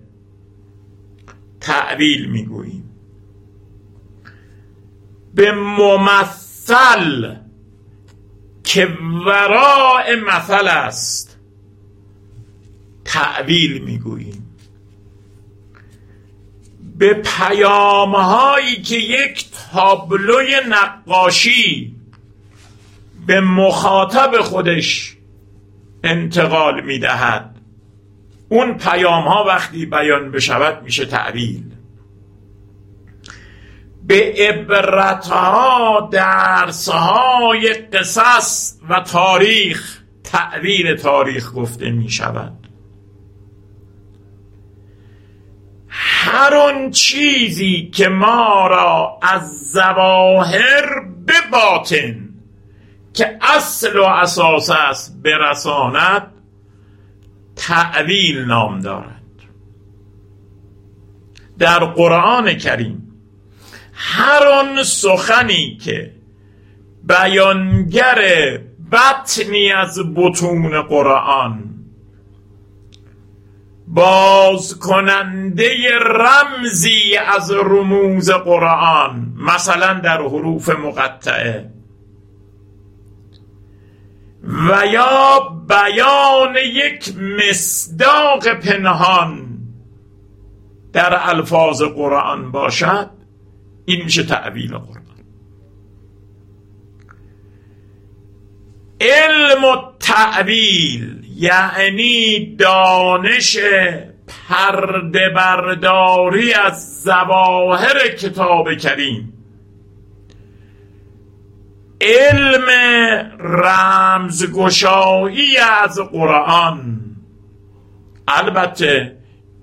تعویل 1.60 2.30
می‌گوییم. 2.30 2.90
به 5.34 5.52
ممثل 5.52 7.34
که 8.64 8.86
وراء 9.26 10.16
مثل 10.26 10.68
است 10.68 11.38
تعویل 13.04 13.82
می‌گوییم. 13.84 14.37
به 16.98 17.14
پیام 17.14 18.14
هایی 18.14 18.82
که 18.82 18.96
یک 18.96 19.46
تابلوی 19.72 20.54
نقاشی 20.68 21.96
به 23.26 23.40
مخاطب 23.40 24.40
خودش 24.40 25.16
انتقال 26.04 26.80
می‌دهد. 26.80 27.58
اون 28.48 28.74
پیام 28.74 29.24
ها 29.24 29.44
وقتی 29.44 29.86
بیان 29.86 30.30
بشود 30.30 30.82
میشه 30.82 31.04
تعویل 31.04 31.64
به 34.06 34.34
عبرتها 34.38 36.08
درسهای 36.12 37.74
قصص 37.74 38.74
و 38.88 39.00
تاریخ 39.00 40.00
تعویل 40.24 40.96
تاریخ 40.96 41.52
گفته 41.54 41.90
می 41.90 42.10
شود 42.10 42.57
هر 46.28 46.54
اون 46.54 46.90
چیزی 46.90 47.90
که 47.94 48.08
ما 48.08 48.66
را 48.66 49.18
از 49.22 49.70
زواهر 49.72 51.00
به 51.26 51.34
باطن 51.52 52.28
که 53.14 53.38
اصل 53.40 53.96
و 53.96 54.04
اساس 54.04 54.70
است 54.70 55.22
برساند 55.22 56.32
تعویل 57.56 58.44
نام 58.44 58.80
دارد. 58.80 59.22
در 61.58 61.78
قرآن 61.78 62.54
کریم 62.54 63.08
هر 63.92 64.46
آن 64.46 64.82
سخنی 64.82 65.78
که 65.84 66.14
بیانگر 67.04 68.18
بطنی 68.92 69.72
از 69.72 69.98
بطون 70.16 70.82
قرآن 70.82 71.77
باز 73.94 74.78
کننده 74.78 75.74
رمزی 76.00 77.16
از 77.34 77.50
رموز 77.50 78.30
قرآن 78.30 79.32
مثلا 79.36 79.94
در 79.94 80.22
حروف 80.22 80.68
مقطعه. 80.68 81.70
و 84.44 84.86
یا 84.92 85.38
بیان 85.68 86.56
یک 86.56 87.14
مصداق 87.18 88.48
پنهان 88.48 89.58
در 90.92 91.30
الفاظ 91.30 91.82
قرآن 91.82 92.50
باشد 92.50 93.10
این 93.84 94.04
میشه 94.04 94.22
تعویل 94.22 94.70
قرآن. 94.78 94.98
علم 99.00 99.64
و 99.64 99.76
تعویل 100.00 101.27
یعنی 101.38 102.46
دانش 102.56 103.56
پرده 104.48 105.28
برداری 105.28 106.52
از 106.52 107.02
زواهر 107.02 108.08
کتاب 108.08 108.74
کریم. 108.74 109.32
علم 112.00 112.68
رمزگشایی 113.38 114.76
از 115.56 116.00
قرآن. 116.12 117.00
البته 118.28 119.16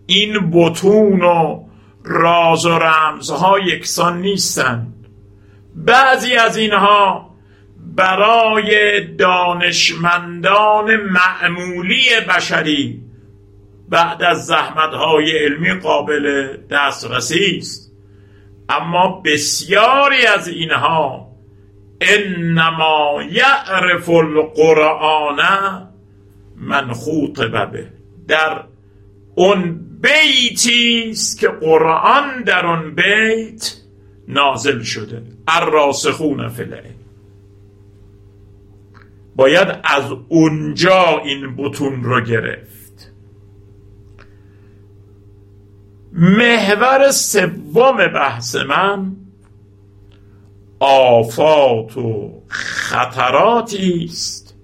این 0.05 0.51
بتون 0.51 1.21
و 1.21 1.63
راز 2.03 2.65
و 2.65 2.79
رمزها 2.79 3.59
یکسان 3.59 4.21
نیستند. 4.21 5.07
بعضی 5.75 6.35
از 6.35 6.57
اینها 6.57 7.34
برای 7.95 9.01
دانشمندان 9.07 10.95
معمولی 10.95 12.05
بشری 12.29 13.01
بعد 13.89 14.23
از 14.23 14.45
زحمتهای 14.45 15.37
علمی 15.37 15.73
قابل 15.73 16.57
دسترسی 16.71 17.57
است. 17.57 17.91
اما 18.69 19.21
بسیاری 19.25 20.25
از 20.25 20.47
اینها 20.47 21.27
انما 22.01 23.23
یعرف 23.31 24.09
القرآن 24.09 25.39
من 26.55 26.93
خوطب 26.93 27.71
به. 27.71 27.87
در 28.27 28.63
اون 29.35 29.79
بیتی 30.01 31.07
است 31.09 31.39
که 31.39 31.47
قرآن 31.47 32.43
در 32.43 32.65
آن 32.65 32.95
بیت 32.95 33.73
نازل 34.27 34.81
شده. 34.81 35.21
الراسخون 35.47 36.49
فی 36.49 36.63
باید 39.35 39.67
از 39.83 40.11
اونجا 40.29 41.21
این 41.25 41.55
بتون 41.55 42.03
رو 42.03 42.21
گرفت. 42.21 43.11
محور 46.13 47.11
سوم 47.11 47.97
بحث 47.97 48.55
من 48.55 49.15
آفات 50.79 51.97
و 51.97 52.41
خطراتی 52.47 54.05
است 54.05 54.55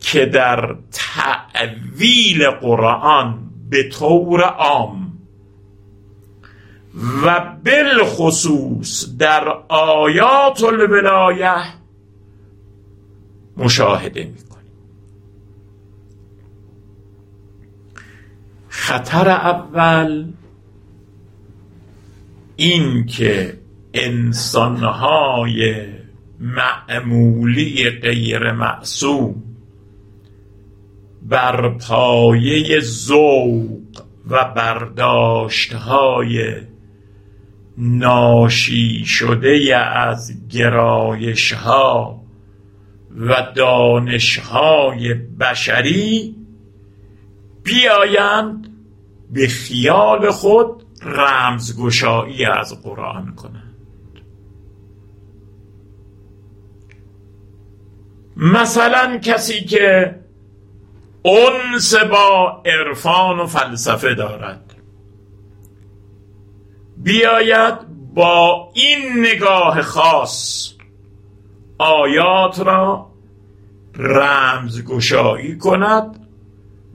که 0.00 0.26
در 0.26 0.76
تعویل 0.92 2.50
قرآن 2.50 3.38
به 3.70 3.88
طور 3.88 4.42
عام 4.42 5.12
و 7.24 7.40
بالخصوص 7.64 9.16
در 9.18 9.48
آیات 9.68 10.64
الولایه 10.64 11.79
مشاهده 13.60 14.24
می‌کنیم. 14.24 14.60
خطر 18.68 19.28
اول 19.28 20.32
این 22.56 23.06
که 23.06 23.58
انسانهای 23.94 25.86
معمولی 26.40 27.90
غیر 27.90 28.52
معصوم 28.52 29.42
بر 31.22 31.68
پایه 31.68 32.80
ذوق 32.80 33.80
و 34.30 34.44
برداشت 34.44 35.72
های 35.72 36.54
ناشی 37.78 39.04
شده 39.04 39.76
از 39.76 40.48
گرایش 40.48 41.52
ها 41.52 42.19
و 43.16 43.52
دانش 43.56 44.38
های 44.38 45.14
بشری 45.14 46.36
بیایند 47.62 48.66
به 49.30 49.48
خیال 49.48 50.30
خود 50.30 50.84
رمزگشایی 51.02 52.44
از 52.44 52.82
قرآن 52.82 53.34
کنند. 53.34 53.70
مثلا 58.36 59.18
کسی 59.18 59.64
که 59.64 60.14
انس 61.24 61.94
با 61.94 62.62
عرفان 62.66 63.38
و 63.38 63.46
فلسفه 63.46 64.14
دارد 64.14 64.74
بیاید 66.96 67.74
با 68.14 68.72
این 68.74 69.26
نگاه 69.26 69.82
خاص 69.82 70.72
آیات 71.80 72.60
را 72.60 73.10
رمزگشایی 73.94 75.58
کند 75.58 76.26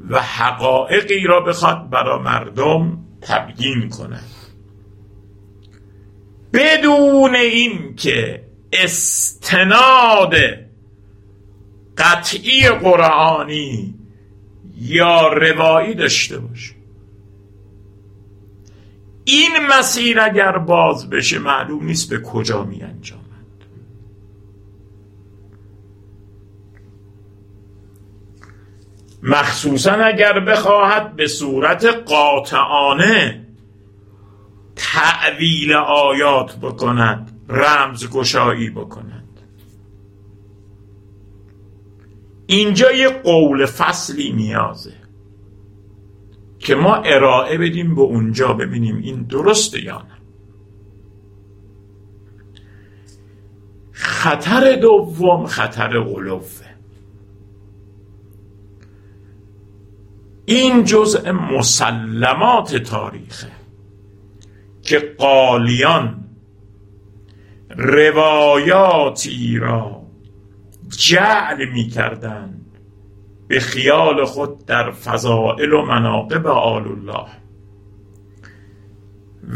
و 0.10 0.22
حقایقی 0.22 1.24
را 1.24 1.40
بخواد 1.40 1.90
برای 1.90 2.22
مردم 2.22 2.98
تبیین 3.22 3.90
کند. 3.90 4.32
بدون 6.54 7.36
اینکه 7.36 8.44
استناد 8.74 10.36
قطعی 11.98 12.70
قرآنی 12.70 13.96
یا 14.78 15.28
روایی 15.34 15.94
داشته 15.94 16.40
باشه. 16.40 16.76
این 19.26 19.52
مسیر 19.70 20.20
اگر 20.20 20.58
باز 20.58 21.10
بشه 21.10 21.40
معلوم 21.40 21.86
نیست 21.86 22.10
به 22.10 22.20
کجا 22.20 22.64
می 22.64 22.82
انجامد 22.82 23.25
مخصوصا 29.28 29.92
اگر 29.92 30.40
بخواهد 30.40 31.16
به 31.16 31.28
صورت 31.28 31.86
قاطعانه 31.86 33.48
تعویل 34.76 35.74
آیات 35.74 36.56
بکند 36.60 37.40
رمزگشایی 37.50 38.70
بکند. 38.70 39.42
اینجا 42.48 42.92
یه 42.92 43.10
قول 43.10 43.66
فصلی 43.66 44.32
نیازه 44.32 44.94
که 46.60 46.76
ما 46.76 46.96
ارائه 46.96 47.58
بدیم 47.58 47.96
به 47.96 48.02
اونجا 48.02 48.54
ببینیم 48.54 48.98
این 48.98 49.24
درسته 49.24 49.84
یا 49.84 49.98
نه. 49.98 50.16
خطر 53.92 54.76
دوم 54.76 55.46
خطر 55.46 56.00
غلوفه 56.00 56.65
این 60.46 60.84
جزء 60.84 61.32
مسلمات 61.32 62.76
تاریخه 62.76 63.52
که 64.82 65.00
قالیان 65.18 66.26
روایاتی 67.78 69.58
را 69.58 70.02
جعل 70.98 71.66
می 71.74 71.88
کردند 71.88 72.66
به 73.48 73.60
خیال 73.60 74.26
خود 74.26 74.66
در 74.66 74.92
فضائل 74.92 75.74
و 75.74 75.86
مناقب 75.86 76.48
آل 76.48 76.88
الله 76.88 77.28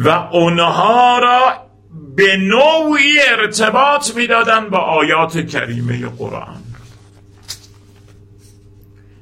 و 0.05 0.09
اونها 0.09 1.19
را 1.19 1.69
به 2.15 2.37
نوعی 2.37 3.19
ارتباط 3.29 4.15
می‌دادند 4.15 4.69
با 4.69 4.77
آیات 4.77 5.47
کریمه 5.47 6.09
قرآن. 6.09 6.68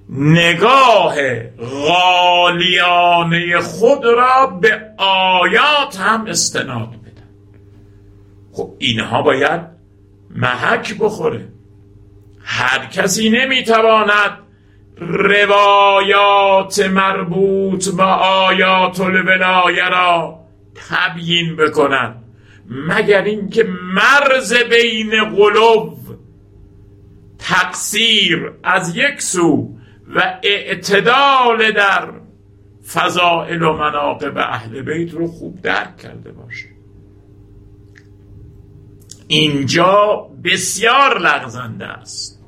نگاه 0.10 1.16
غالیانه 1.88 3.60
خود 3.60 4.06
را 4.06 4.48
به 4.62 4.82
آیات 4.98 6.00
هم 6.00 6.26
استناد 6.26 6.90
بدن 6.90 7.30
خب 8.52 8.74
اینها 8.80 9.22
باید 9.22 9.62
محک 10.36 10.98
بخوره. 11.00 11.48
هر 12.44 12.86
کسی 12.86 13.30
نمی‌تواند 13.30 14.38
روایات 14.98 16.80
مربوط 16.80 17.90
به 17.90 18.04
آیات 18.04 19.00
الولایه 19.00 19.90
را 19.90 20.40
تبیین 20.76 21.56
بکند 21.56 22.24
مگر 22.70 23.22
اینکه 23.22 23.64
مرز 23.94 24.54
بین 24.54 25.36
قلوب 25.36 25.98
تقصیر 27.40 28.52
از 28.64 28.96
یک 28.98 29.22
سو 29.22 29.77
و 30.16 30.40
اعتدال 30.44 31.72
در 31.72 32.10
فضائل 32.88 33.62
و 33.62 33.74
مناقب 33.74 34.38
اهل 34.38 34.82
بیت 34.82 35.14
رو 35.14 35.28
خوب 35.28 35.62
درک 35.62 35.98
کرده 35.98 36.32
باشه. 36.32 36.68
اینجا 39.28 40.30
بسیار 40.44 41.20
لغزنده 41.20 41.86
است. 41.86 42.44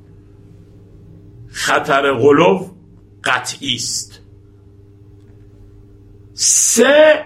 خطر 1.51 2.13
غلو 2.13 2.69
قطعی 3.23 3.75
است. 3.75 4.21
سه 6.33 7.25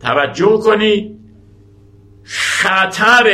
توجه 0.00 0.60
کنید 0.64 1.18
خطر 2.24 3.26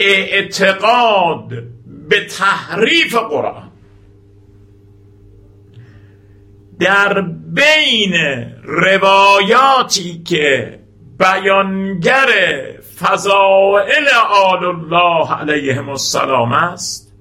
اعتقاد 0.00 1.48
به 2.08 2.26
تحریف 2.26 3.14
قرآن. 3.14 3.69
در 6.80 7.20
بین 7.46 8.14
روایاتی 8.64 10.22
که 10.22 10.78
بیانگر 11.18 12.28
فضائل 13.00 14.08
آل 14.30 14.64
الله 14.64 15.34
علیهم 15.34 15.88
السلام 15.88 16.52
است 16.52 17.12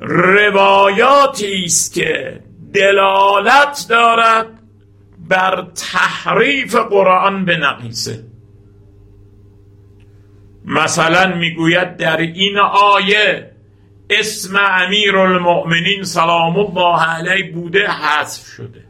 روایاتی 0.00 1.64
است 1.64 1.94
که 1.94 2.40
دلالت 2.74 3.86
دارد 3.88 4.46
بر 5.28 5.66
تحریف 5.74 6.76
قرآن 6.76 7.44
به 7.44 7.56
نقیصه. 7.56 8.24
مثلا 10.64 11.36
می‌گوید 11.36 11.96
در 11.96 12.16
این 12.16 12.58
آیه 12.72 13.53
اسم 14.10 14.56
امیر 14.56 15.16
المؤمنین 15.16 16.02
سلام 16.02 16.56
الله 16.56 17.02
علیه 17.02 17.52
بوده 17.52 17.90
حذف 17.90 18.46
شده. 18.46 18.84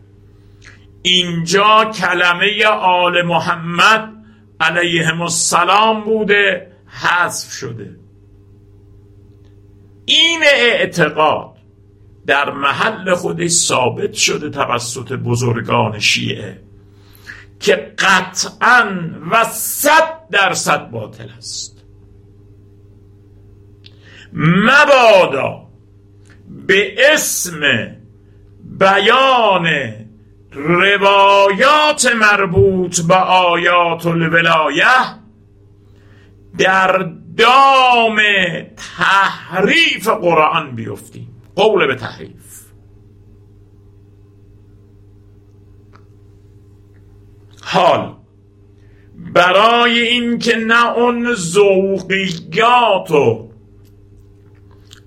اینجا 1.03 1.85
کلمه 1.85 2.65
آل 2.67 3.23
محمد 3.23 4.13
علیهم 4.61 5.23
السلام 5.23 6.05
بوده 6.05 6.73
حذف 6.87 7.53
شده. 7.53 7.97
این 10.07 10.41
اعتقاد 10.55 11.55
در 12.27 12.51
محل 12.51 13.15
خودش 13.15 13.51
ثابت 13.51 14.13
شده 14.13 14.51
توسط 14.51 15.13
بزرگان 15.13 15.99
شیعه 15.99 16.61
که 17.61 17.95
قطعا 17.99 19.11
و 19.31 19.45
صد 19.45 20.29
درصد 20.31 20.91
باطل 20.91 21.29
است. 21.39 21.74
مبادا 24.35 25.69
به 26.67 27.13
اسم 27.13 27.61
بیان 28.79 29.69
روایات 30.53 32.13
مربوط 32.21 33.01
به 33.01 33.15
آیات 33.15 34.07
الولایه 34.07 34.85
در 36.59 37.11
دام 37.37 38.17
تحریف 38.99 40.09
قرآن 40.09 40.75
بیفتیم. 40.75 41.43
قول 41.57 41.87
به 41.87 41.95
تحریف. 41.95 42.65
حال 47.63 48.15
برای 49.35 49.99
اینکه 49.99 50.57
نه 50.57 50.93
اون 50.93 51.35
ذوقیات 51.35 53.11
و 53.11 53.54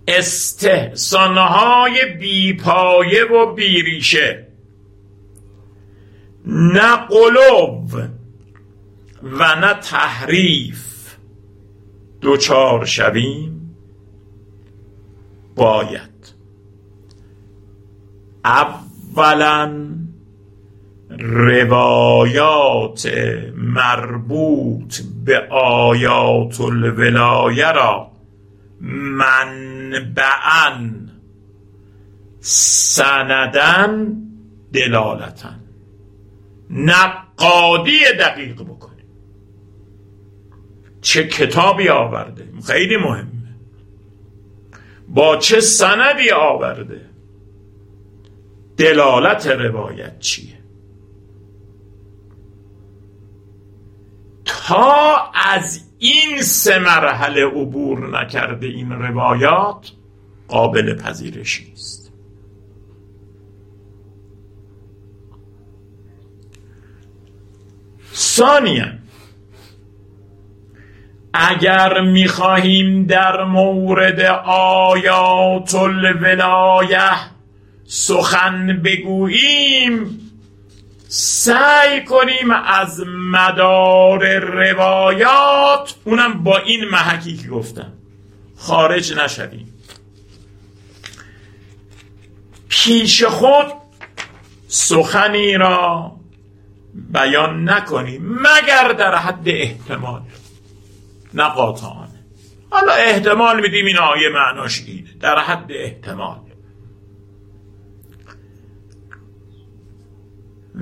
استحسانهای 0.07 2.05
بیپایه 2.19 3.25
و 3.25 3.53
بیریشه. 3.53 4.47
نه 6.45 6.95
قلوب 6.95 7.91
و 9.23 9.55
نه 9.55 9.73
تحریف 9.73 11.15
دوچار 12.21 12.85
شویم. 12.85 13.75
باید. 15.55 16.33
اولا 18.45 19.87
روایات 21.19 23.11
مربوط 23.55 25.01
به 25.25 25.47
آیات 25.51 26.61
الولایه 26.61 27.71
را 27.71 28.16
منبعا 28.81 30.71
سندن 32.39 34.17
دلالتن 34.73 35.59
نقادی 36.69 37.99
دقیق 38.19 38.61
بکنیم 38.61 38.97
چه 41.01 41.27
کتابی 41.27 41.89
آورده؟ 41.89 42.47
خیلی 42.67 42.97
مهمه. 42.97 43.55
با 45.07 45.37
چه 45.37 45.59
سندی 45.59 46.31
آورده؟ 46.31 47.09
دلالت 48.77 49.47
روایت 49.47 50.19
چیه؟ 50.19 50.57
تا 54.45 55.31
از 55.33 55.86
این 55.99 56.41
سه 56.41 56.79
مرحله 56.79 57.45
عبور 57.45 58.19
نکرده 58.21 58.67
این 58.67 58.91
روایات 58.91 59.91
قابل 60.47 60.95
پذیرشی 60.95 61.71
است 61.73 62.11
ثانیا 68.13 68.85
اگر 71.33 72.01
می‌خواهیم 72.01 73.05
در 73.05 73.43
مورد 73.43 74.21
آیات 74.45 75.75
الولایه 75.75 77.11
سخن 77.85 78.81
بگوییم 78.83 80.26
سعی 81.09 82.05
کنیم 82.05 82.51
از 82.51 83.03
مدار 83.07 84.39
روایات 84.39 85.95
اونم 86.03 86.43
با 86.43 86.57
این 86.57 86.85
محکی 86.85 87.37
که 87.37 87.47
گفتم 87.47 87.93
خارج 88.57 89.13
نشویم. 89.13 89.73
پیش 92.69 93.23
خود 93.23 93.65
سخنی 94.67 95.53
را 95.53 96.11
بیان 96.93 97.69
نکنیم 97.69 98.39
مگر 98.41 98.93
در 98.93 99.15
حد 99.15 99.49
احتمال. 99.49 100.21
نه 101.33 101.43
قاطعانه. 101.43 102.19
حالا 102.69 102.93
احتمال 102.93 103.61
میدیم 103.61 103.85
این 103.85 103.97
آیه 103.97 104.29
معناش 104.29 104.83
اینه. 104.87 105.09
در 105.19 105.39
حد 105.39 105.71
احتمال. 105.71 106.46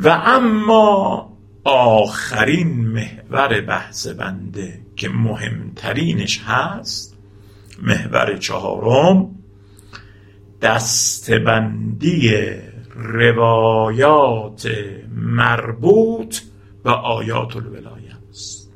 و 0.04 0.10
اما 0.10 1.30
آخرین 1.64 2.88
محور 2.88 3.62
بحث 3.62 4.08
بنده 4.08 4.80
که 4.96 5.10
مهمترینش 5.10 6.42
هست 6.46 7.18
محور 7.82 8.38
چهارم 8.38 9.36
دستبندی 10.62 12.34
روایات 12.96 14.70
مربوط 15.16 16.38
به 16.84 16.92
آیات 16.92 17.56
الولایه 17.56 18.12
است. 18.30 18.72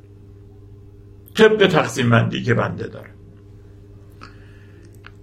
طبق 1.35 1.67
تقسیم 1.67 2.09
بندی 2.09 2.43
که 2.43 2.53
بنده 2.53 2.87
داره 2.87 3.09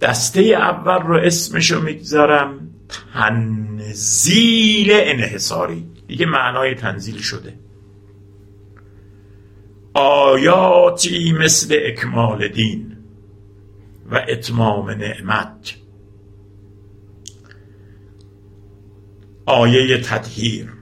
دسته 0.01 0.41
اول 0.41 1.07
رو 1.07 1.15
اسمشو 1.15 1.81
می‌گذارم. 1.81 2.66
تنزیل 3.13 4.91
انحصاری. 4.93 5.85
دیگه 6.07 6.25
معنای 6.25 6.75
تنزیل 6.75 7.17
شده. 7.17 7.53
آیاتی 9.93 11.31
مثل 11.31 11.79
اکمال 11.85 12.47
دین 12.47 12.97
و 14.11 14.25
اتمام 14.27 14.89
نعمت. 14.89 15.75
آیه 19.45 19.97
تطهیر 19.97 20.73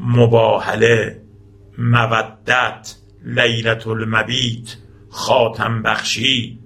مباهله 0.00 1.22
مودت 1.78 2.96
لیلت 3.24 3.86
المبیت 3.86 4.76
خاتم 5.08 5.82
بخشی 5.82 6.58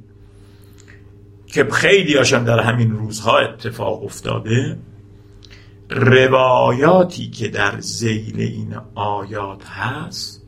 که 1.57 1.65
خیلی 1.65 2.17
هاشم 2.17 2.45
در 2.45 2.61
همین 2.61 2.91
روزها 2.91 3.39
اتفاق 3.39 4.05
افتاده 4.05 4.79
روایاتی 5.91 7.31
که 7.31 7.49
در 7.49 7.81
زیل 7.81 8.41
این 8.41 8.77
آیات 8.95 9.67
هست 9.67 10.43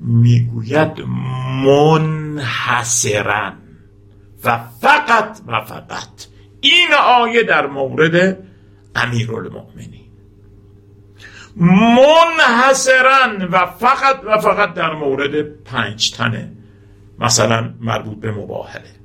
می‌گوید 0.00 1.00
منحصرا 1.64 3.52
و 4.44 4.58
فقط 4.80 5.40
و 5.46 5.64
فقط 5.64 6.26
این 6.60 6.88
آیه 7.06 7.42
در 7.42 7.66
مورد 7.66 8.38
امیرالمؤمنین. 8.94 10.10
منحصرا 11.56 13.48
و 13.52 13.66
فقط 13.66 14.20
و 14.24 14.38
فقط 14.38 14.74
در 14.74 14.94
مورد 14.94 15.42
پنج 15.64 16.10
تنه 16.10 16.52
مثلا 17.18 17.74
مربوط 17.80 18.20
به 18.20 18.32
مباهله. 18.32 18.99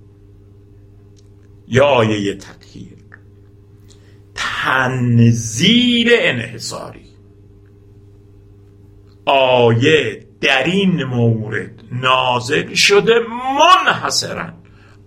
یا 1.67 1.85
آیه 1.85 2.35
تطهیر 2.35 2.95
تنزیل 4.35 6.09
انحصاری. 6.11 7.05
آیه 9.25 10.25
در 10.41 10.63
این 10.63 11.03
مورد 11.03 11.83
نازل 11.91 12.73
شده 12.73 13.13
منحصرا. 13.59 14.53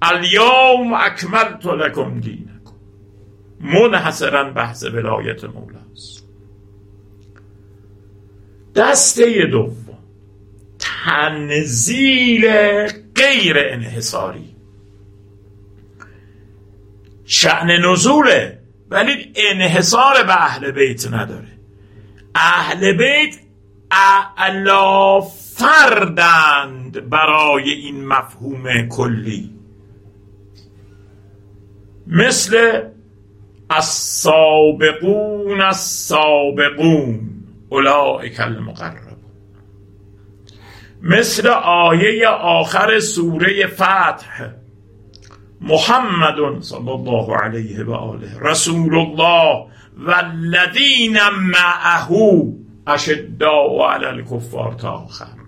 الیوم 0.02 0.92
اکملت 0.92 1.66
لکم 1.66 2.20
دینکم. 2.20 2.48
منحصرا 3.60 4.50
بحث 4.52 4.84
ولایت 4.84 5.44
مولاست. 5.44 6.28
دسته 8.74 9.46
دوم. 9.46 9.98
تنزیل 10.78 12.46
غیر 13.14 13.56
انحصاری. 13.58 14.47
شعن 17.28 17.70
نزوله. 17.70 18.58
ولی 18.90 19.32
انحصار 19.36 20.22
به 20.22 20.44
اهل 20.44 20.70
بیت 20.70 21.12
نداره. 21.12 21.58
اهل 22.34 22.92
بیت 22.92 23.36
اعلا 23.90 25.20
فردند 25.56 27.08
برای 27.10 27.70
این 27.70 28.06
مفهوم 28.06 28.88
کلی. 28.88 29.50
مثل 32.06 32.82
السابقون 33.70 35.60
السابقون 35.60 37.20
اولئک 37.68 38.40
المقربون. 38.40 39.08
مثل 41.02 41.48
آیه 41.64 42.28
آخر 42.28 42.98
سوره 42.98 43.66
فتح 43.66 44.57
محمد 45.60 46.62
صلی 46.62 46.90
الله 46.90 47.36
علیه 47.36 47.84
و 47.84 47.92
آله. 47.92 48.38
رسول 48.40 48.94
الله 48.94 49.66
و 49.98 50.10
الذین 50.10 51.18
معه 51.28 52.42
اشداء 52.86 53.90
علی 53.90 54.04
الکفار 54.04 54.74
تا 54.74 54.90
آخر. 54.90 55.38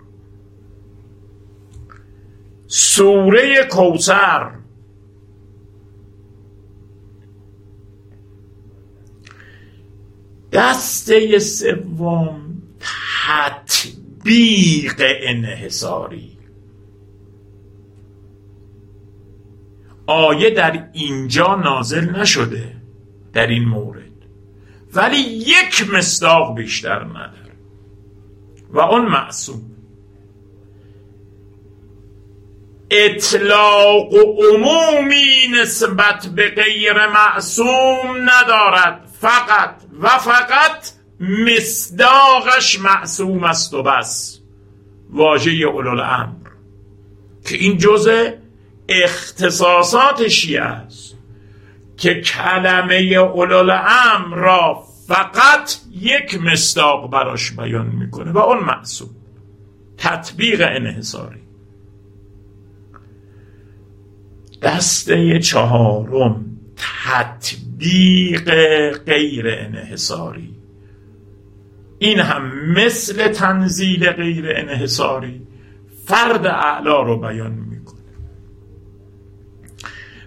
سوره 2.67 3.67
کوسر 3.71 4.51
دسته 10.51 11.39
سوم 11.39 12.61
تطبیق 13.27 15.01
انحصاری. 15.21 16.30
آیه 20.11 20.49
در 20.49 20.83
اینجا 20.93 21.55
نازل 21.55 22.09
نشده 22.09 22.75
در 23.33 23.47
این 23.47 23.65
مورد. 23.65 24.01
ولی 24.93 25.17
یک 25.17 25.89
مصداق 25.93 26.55
بیشتر 26.55 27.03
نداره. 27.03 27.55
و 28.69 28.79
اون 28.79 29.05
معصوم. 29.05 29.61
اطلاق 32.91 34.13
و 34.13 34.17
عمومی 34.17 35.61
نسبت 35.61 36.27
به 36.35 36.49
غیر 36.49 37.07
معصوم 37.07 38.17
ندارد. 38.17 39.09
فقط 39.19 39.75
و 40.01 40.07
فقط 40.07 40.91
مصداقش 41.19 42.79
معصوم 42.79 43.43
است 43.43 43.73
و 43.73 43.83
بس. 43.83 44.39
واژه 45.09 45.67
امر 45.67 46.49
که 47.45 47.55
این 47.55 47.77
جزء 47.77 48.40
اختصاصات 48.89 50.27
شیعه 50.27 50.63
است 50.63 51.17
که 51.97 52.21
کلمه 52.21 53.17
امر 53.17 54.35
را 54.35 54.83
فقط 55.07 55.75
یک 55.91 56.41
مصداق 56.41 57.11
براش 57.11 57.51
بیان 57.51 57.87
می‌کنه 57.87 58.31
و 58.31 58.37
اون 58.37 58.63
معصوم. 58.63 59.09
تطبیق 59.97 60.61
انحصاری. 60.69 61.41
دسته 64.61 65.39
چهارم 65.39 66.45
تطبیق 67.05 68.49
غیر 68.91 69.47
انحصاری. 69.47 70.55
این 71.99 72.19
هم 72.19 72.71
مثل 72.71 73.27
تنزیل 73.27 74.11
غیر 74.11 74.45
انحصاری 74.55 75.47
فرد 76.05 76.45
اعلا 76.45 77.01
رو 77.01 77.19
بیان 77.19 77.70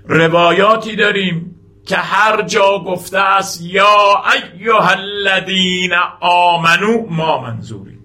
روایاتی 0.05 0.97
داریم 0.97 1.55
که 1.87 1.97
هر 1.97 2.43
جا 2.43 2.79
گفته 2.79 3.19
است 3.19 3.63
یا 3.63 4.23
ایها 4.33 4.89
الذین 4.89 5.93
آمنو 6.21 7.07
ما 7.11 7.41
منظوری 7.41 7.99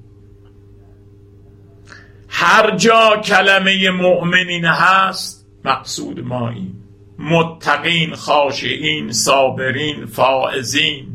هر 2.30 2.76
جا 2.76 3.22
کلمه 3.24 3.90
مؤمنین 3.90 4.66
هست 4.66 5.48
مقصود 5.66 6.20
مایی 6.20 6.76
متقین 7.20 8.16
خاشعین 8.16 9.12
صابرین 9.12 10.06
فائزین. 10.06 11.08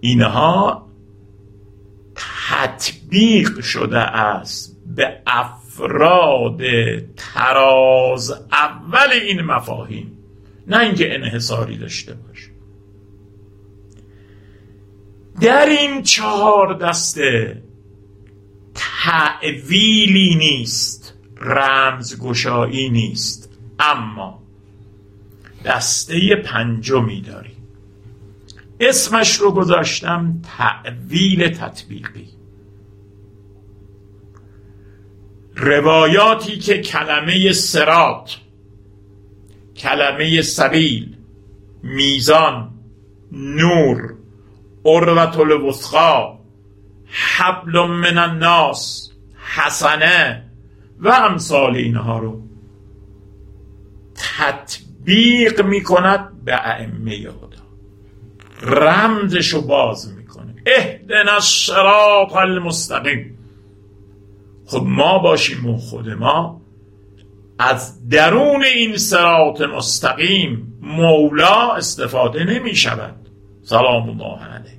اینها 0.00 0.86
تطبیق 2.48 3.60
شده 3.60 4.00
است 4.00 4.76
به 4.96 5.22
افراد 5.72 6.60
تراز 7.16 8.30
اول 8.52 9.12
این 9.12 9.42
مفاهیم. 9.42 10.18
نه 10.66 10.78
اینکه 10.78 11.14
انحصاری 11.14 11.76
داشته 11.76 12.14
باشه. 12.14 12.50
در 15.40 15.66
این 15.66 16.02
چهار 16.02 16.74
دسته 16.74 17.62
تعویلی 18.74 20.34
نیست 20.34 21.14
رمزگشایی 21.40 22.90
نیست. 22.90 23.50
اما 23.78 24.42
دسته 25.64 26.36
پنجمی 26.36 27.20
داریم. 27.20 27.56
اسمش 28.80 29.34
رو 29.34 29.52
گذاشتم 29.52 30.42
تعویل 30.56 31.48
تطبیقی. 31.48 32.31
روایاتی 35.56 36.58
که 36.58 36.80
کلمه 36.80 37.52
سرات 37.52 38.36
کلمه 39.76 40.42
سبیل 40.42 41.16
میزان 41.82 42.70
نور 43.32 44.14
اروت 44.84 45.38
الوثقا 45.38 46.38
حبل 47.06 47.78
من 47.78 48.18
الناس 48.18 49.10
حسنه 49.54 50.44
و 51.00 51.08
امثال 51.08 51.76
اینها 51.76 52.18
رو 52.18 52.42
تطبیق 54.14 55.64
می‌کند 55.64 56.44
به 56.44 56.70
ائمه 56.70 57.30
خدا. 57.30 57.62
رمزشو 58.62 59.66
باز 59.66 60.16
می‌کنه. 60.16 60.54
اهدنا 60.66 61.34
الصراط 61.34 62.36
المستقیم. 62.36 63.38
خب 64.66 64.82
ما 64.86 65.18
باشیم 65.18 65.66
و 65.66 65.76
خود 65.76 66.08
ما 66.08 66.60
از 67.58 68.08
درون 68.08 68.64
این 68.64 68.96
سرات 68.96 69.60
مستقیم 69.60 70.78
مولا 70.82 71.72
استفاده 71.72 72.44
نمی 72.44 72.74
شود. 72.74 73.28
سلام 73.62 74.08
الله 74.08 74.44
علیه. 74.44 74.78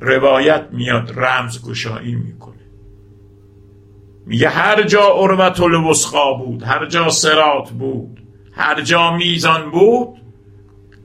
روایت 0.00 0.66
میاد 0.72 1.12
رمز 1.16 1.64
گشایی 1.64 2.14
می‌کنه. 2.14 2.54
میگه 4.26 4.48
هر 4.48 4.82
جا 4.82 5.06
عروت 5.06 5.60
الوسقا 5.60 6.32
بود 6.32 6.62
هر 6.62 6.86
جا 6.86 7.08
سرات 7.08 7.70
بود 7.70 8.20
هر 8.52 8.80
جا 8.80 9.16
میزان 9.16 9.70
بود 9.70 10.08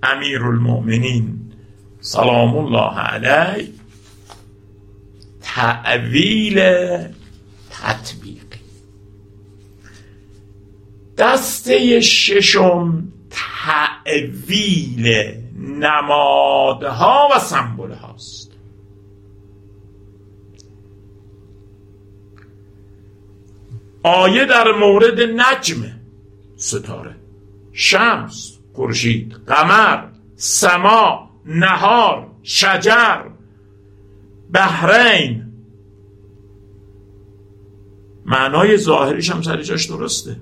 امیر 0.04 0.44
المؤمنین 0.44 1.52
سلام 2.00 2.58
الله 2.58 3.00
علیه. 3.00 3.68
تعویل 5.42 6.60
تطبیق 7.86 8.46
دسته 11.18 12.02
ششم 12.02 13.08
تعویل 13.30 15.08
نمادها 15.60 17.30
و 17.36 17.40
سمبول 17.40 17.92
هاست. 17.92 18.52
آیه 24.04 24.46
در 24.46 24.72
مورد 24.72 25.22
نجم 25.22 25.92
ستاره. 26.56 27.16
شمس 27.74 28.58
خورشید 28.74 29.34
قمر 29.48 30.04
سما 30.36 31.30
نهار 31.46 32.32
شجر 32.44 33.22
بحرین 34.52 35.45
معنای 38.26 38.78
ظاهریش 38.78 39.32
هم 39.32 39.42
سر 39.42 39.62
جاش 39.62 39.86
درسته. 39.86 40.38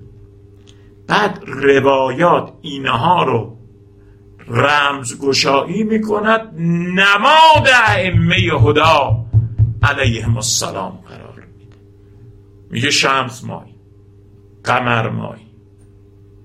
بعد 1.07 1.43
روایات 1.47 2.53
اینها 2.61 3.23
رو 3.23 3.57
رمزگشایی 4.47 5.84
می‌کند 5.84 6.53
نماد 6.99 7.69
ائمه 7.88 8.36
هدا 8.36 9.25
علیهم 9.84 10.36
السلام 10.36 10.99
قرار 11.09 11.36
میده. 11.36 11.75
میگه 12.69 12.91
شمس 12.91 13.43
مایی 13.43 13.75
قمر 14.63 15.09
مایی 15.09 15.47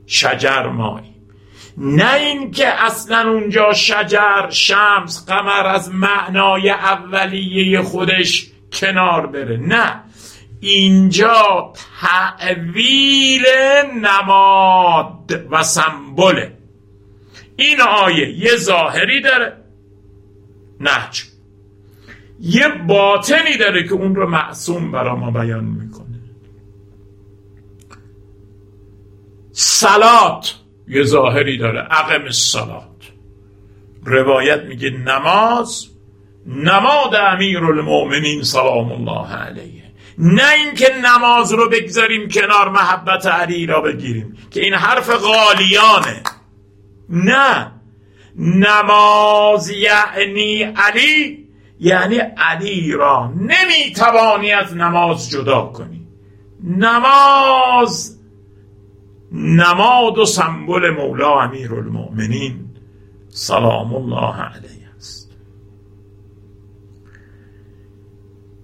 شجر 0.06 0.66
مایی 0.66 1.14
نه 1.76 2.14
اینکه 2.14 2.68
اصلا 2.68 3.30
اونجا 3.30 3.72
شجر 3.72 4.50
شمس 4.50 5.26
قمر 5.26 5.66
از 5.66 5.94
معنای 5.94 6.70
اولیه 6.70 7.82
خودش 7.82 8.50
کنار 8.72 9.26
بره. 9.26 9.56
نه. 9.56 10.02
اینجا 10.60 11.72
تعویل 12.00 13.44
نماد 14.02 15.46
و 15.50 15.62
سمبوله 15.62 16.52
این 17.56 17.80
آیه 17.80 18.38
یه 18.38 18.56
ظاهری 18.56 19.20
داره 19.20 19.56
نهج. 20.80 21.24
یه 22.40 22.68
باطنی 22.68 23.56
داره 23.56 23.88
که 23.88 23.92
اون 23.92 24.14
رو 24.14 24.30
معصوم 24.30 24.92
برا 24.92 25.16
ما 25.16 25.30
بیان 25.30 25.64
می‌کنه. 25.64 26.20
سلات 29.52 30.54
یه 30.88 31.02
ظاهری 31.02 31.58
داره 31.58 31.80
عقم 31.80 32.30
سلات 32.30 33.12
روایت 34.04 34.62
میگه 34.62 34.90
نماز 34.90 35.88
نماد 36.46 37.14
امیر 37.14 37.64
المؤمنین 37.64 38.42
سلام 38.42 38.92
الله 38.92 39.34
علیه. 39.34 39.77
نه 40.18 40.52
اینکه 40.52 40.86
نماز 41.04 41.52
رو 41.52 41.68
بگذاریم 41.68 42.28
کنار 42.28 42.68
محبت 42.68 43.26
علی 43.26 43.66
را 43.66 43.80
بگیریم 43.80 44.36
که 44.50 44.60
این 44.60 44.74
حرف 44.74 45.10
غالیانه. 45.10 46.22
نه. 47.08 47.72
نماز 48.36 49.70
یعنی 49.70 50.62
علی 50.62 51.48
یعنی 51.80 52.18
علی 52.36 52.92
را 52.92 53.32
نمی‌توانی 53.36 54.52
از 54.52 54.76
نماز 54.76 55.30
جدا 55.30 55.62
کنی. 55.62 56.06
نماز 56.64 58.18
نماد 59.32 60.18
و 60.18 60.24
سمبل 60.24 60.90
مولا 60.90 61.40
امیر 61.40 61.74
المؤمنین 61.74 62.68
سلام 63.28 63.94
الله 63.94 64.34
علیه. 64.34 64.67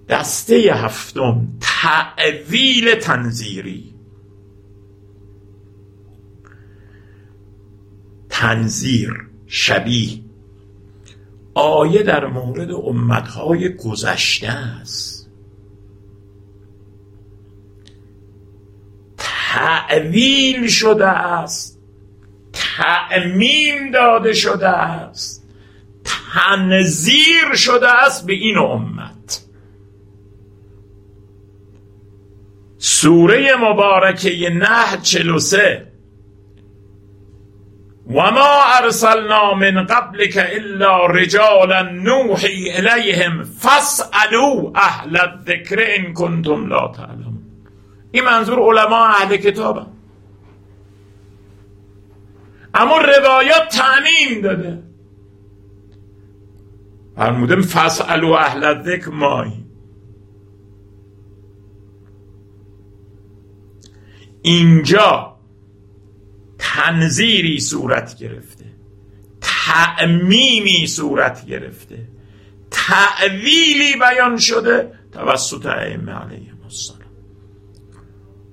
دسته 0.09 0.55
هفتم 0.55 1.47
تعویل 1.61 2.95
تنظیری. 2.95 3.95
تنظیر 8.29 9.09
شبیه. 9.47 10.21
آیه 11.53 12.03
در 12.03 12.25
مورد 12.25 12.71
امتهای 12.71 13.75
گذشته 13.75 14.47
است. 14.47 15.31
تعویل 19.17 20.67
شده 20.67 21.07
است. 21.07 21.79
تعمیم 22.53 23.91
داده 23.91 24.33
شده 24.33 24.67
است. 24.67 25.47
تنظیر 26.33 27.55
شده 27.55 28.05
است 28.05 28.25
به 28.25 28.33
این 28.33 28.57
امت. 28.57 29.14
سوره 32.85 33.55
مبارکه 33.55 34.49
نه 34.49 34.97
چلو 35.01 35.39
سه. 35.39 35.87
و 38.07 38.31
ما 38.31 38.63
ارسلنا 38.81 39.53
من 39.53 39.85
قبلك 39.85 40.37
الا 40.37 41.05
رجالا 41.05 41.81
نوحی 41.81 42.71
الیهم 42.71 43.43
فاسالوا 43.43 44.71
اهل 44.75 45.17
الذکر 45.17 45.79
ان 45.79 46.13
کنتم 46.13 46.67
لا 46.67 46.91
تعلمون. 46.97 47.43
این 48.11 48.23
منظور 48.23 48.59
علما 48.59 49.05
اهل 49.05 49.37
کتابه. 49.37 49.85
اما 52.75 52.97
روایات 52.97 53.69
تعمیم 53.69 54.41
داده. 54.41 54.83
فرمودم 57.15 57.61
فاسالوا 57.61 58.39
اهل 58.39 58.63
الذکر 58.63 59.09
مایی 59.09 59.64
اینجا 64.45 65.35
تنظیری 66.59 67.59
صورت 67.59 68.17
گرفته 68.17 68.65
تعمیمی 69.41 70.87
صورت 70.87 71.45
گرفته 71.45 72.07
تعویلی 72.71 73.95
بیان 73.99 74.37
شده 74.37 74.91
توسط 75.13 75.65
ائمه 75.65 76.11
علیهم 76.11 76.57
السلام. 76.63 76.99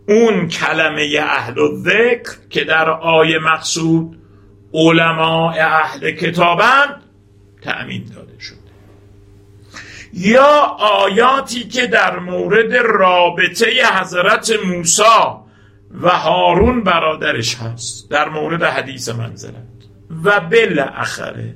اون 0.09 0.49
کلمه 0.49 1.18
اهل 1.20 1.55
ذکر 1.76 2.49
که 2.51 2.64
در 2.64 2.90
آیه 2.90 3.38
مقصود 3.38 4.18
علماء 4.74 5.55
اهل 5.59 6.11
کتابند 6.11 7.03
تأمین 7.62 8.05
داده 8.05 8.40
شده. 8.40 8.59
یا 10.12 10.76
آیاتی 10.78 11.64
که 11.64 11.86
در 11.86 12.18
مورد 12.18 12.74
رابطه 12.74 13.66
حضرت 14.01 14.53
موسی 14.66 15.41
و 16.01 16.09
هارون 16.09 16.82
برادرش 16.82 17.57
هست. 17.57 18.11
در 18.11 18.28
مورد 18.28 18.62
حدیث 18.62 19.09
منزلت. 19.09 19.55
و 20.24 20.40
بالاخره 20.40 21.55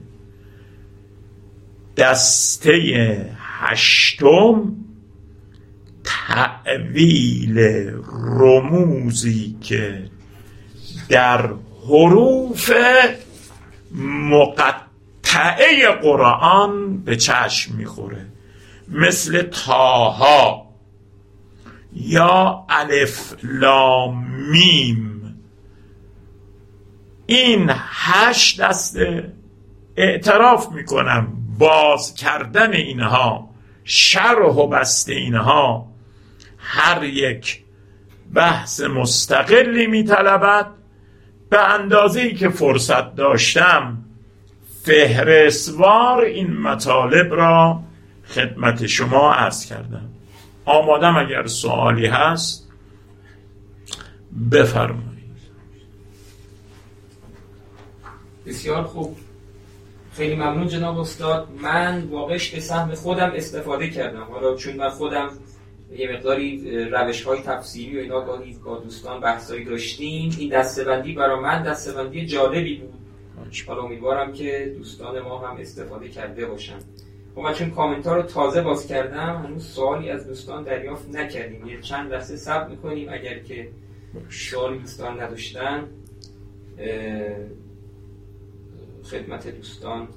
دسته 1.97 2.72
هشتم 3.39 4.76
تعویل 6.05 7.59
رموزی 8.41 9.57
که 9.61 10.11
در 11.09 11.51
حروف 11.89 12.72
مقطعه 14.30 15.89
قرآن 16.03 16.99
به 16.99 17.16
چشم 17.16 17.76
می‌خوره. 17.76 18.26
مثل 18.89 19.43
تاها 19.43 20.66
یا 22.01 22.65
الف 22.69 23.35
لام 23.43 24.27
میم. 24.51 25.35
این 27.27 27.71
هشت 27.75 28.61
دسته 28.61 29.33
اعتراف 29.97 30.73
می‌کنم 30.73 31.29
باز 31.59 32.15
کردن 32.15 32.73
اینها 32.73 33.51
شرح 33.85 34.55
و 34.55 34.67
بسته 34.67 35.15
اینها 35.15 35.89
هر 36.59 37.05
یک 37.05 37.63
بحث 38.35 38.81
مستقلی 38.81 39.87
میطلبد. 39.87 40.67
به 41.51 41.75
اندازه 41.75 42.21
ای 42.21 42.35
که 42.35 42.49
فرصت 42.49 43.15
داشتم 43.15 44.05
فهرستوار 44.83 46.25
این 46.25 46.57
مطالب 46.57 47.35
را 47.35 47.81
خدمت 48.29 48.87
شما 48.87 49.33
عرض 49.33 49.67
کردم. 49.67 50.16
آمادم 50.67 51.17
اگر 51.17 51.47
سوالی 51.47 52.07
هست 52.07 52.69
بفرمایید. 54.53 55.07
بسیار 58.47 58.83
خوب. 58.83 59.17
خیلی 60.12 60.35
ممنون 60.35 60.69
جناب 60.69 60.99
استاد. 60.99 61.49
من 61.62 62.03
واقعش 62.11 62.51
به 62.51 62.61
سهم 62.61 62.95
خودم 62.95 63.33
استفاده 63.35 63.91
کردم. 63.91 64.23
حالا 64.23 64.57
چون 64.57 64.77
من 64.77 64.89
خودم 64.89 65.31
یه 65.97 66.12
مقداری 66.12 66.75
روش 66.91 67.23
های 67.23 67.39
تفسیری 67.41 67.97
و 67.97 68.01
اینا 68.01 68.21
گاهی 68.21 68.57
با 68.64 68.79
دوستان 68.79 69.21
بحثایی 69.21 69.64
داشتیم 69.64 70.37
این 70.39 70.51
دستبندی 70.51 71.12
برای 71.12 71.41
من 71.41 71.62
دستبندی 71.62 72.27
جالبی 72.27 72.77
بود. 72.77 72.95
حالا 73.67 73.83
امیدوارم 73.83 74.33
که 74.33 74.75
دوستان 74.79 75.21
ما 75.21 75.39
هم 75.39 75.57
استفاده 75.57 76.09
کرده 76.09 76.47
باشن. 76.47 76.79
خب 77.37 77.43
من 77.43 77.53
چون 77.53 77.70
کامنتار 77.70 78.16
رو 78.16 78.22
تازه 78.22 78.62
باز 78.62 78.87
کردم 78.87 79.43
هنوز 79.47 79.64
سوالی 79.64 80.11
از 80.11 80.26
دوستان 80.26 80.62
دریافت 80.62 81.09
نکردیم. 81.09 81.66
یه 81.66 81.80
چند 81.80 82.12
لحظه 82.12 82.37
صبر 82.37 82.68
می‌کنیم 82.68 83.09
اگر 83.12 83.39
که 83.39 83.68
سوالی 84.30 84.78
دوستان 84.78 85.20
نداشتن 85.20 85.89
خدمت 89.05 89.49
دوستان 89.49 90.09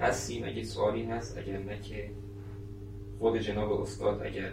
هستیم. 0.00 0.44
اگه 0.44 0.62
سوالی 0.62 1.04
هست 1.04 1.38
اگر 1.38 1.58
نه 1.58 1.80
که 1.80 2.10
خود 3.18 3.38
جناب 3.38 3.72
استاد 3.72 4.22
اگر 4.26 4.52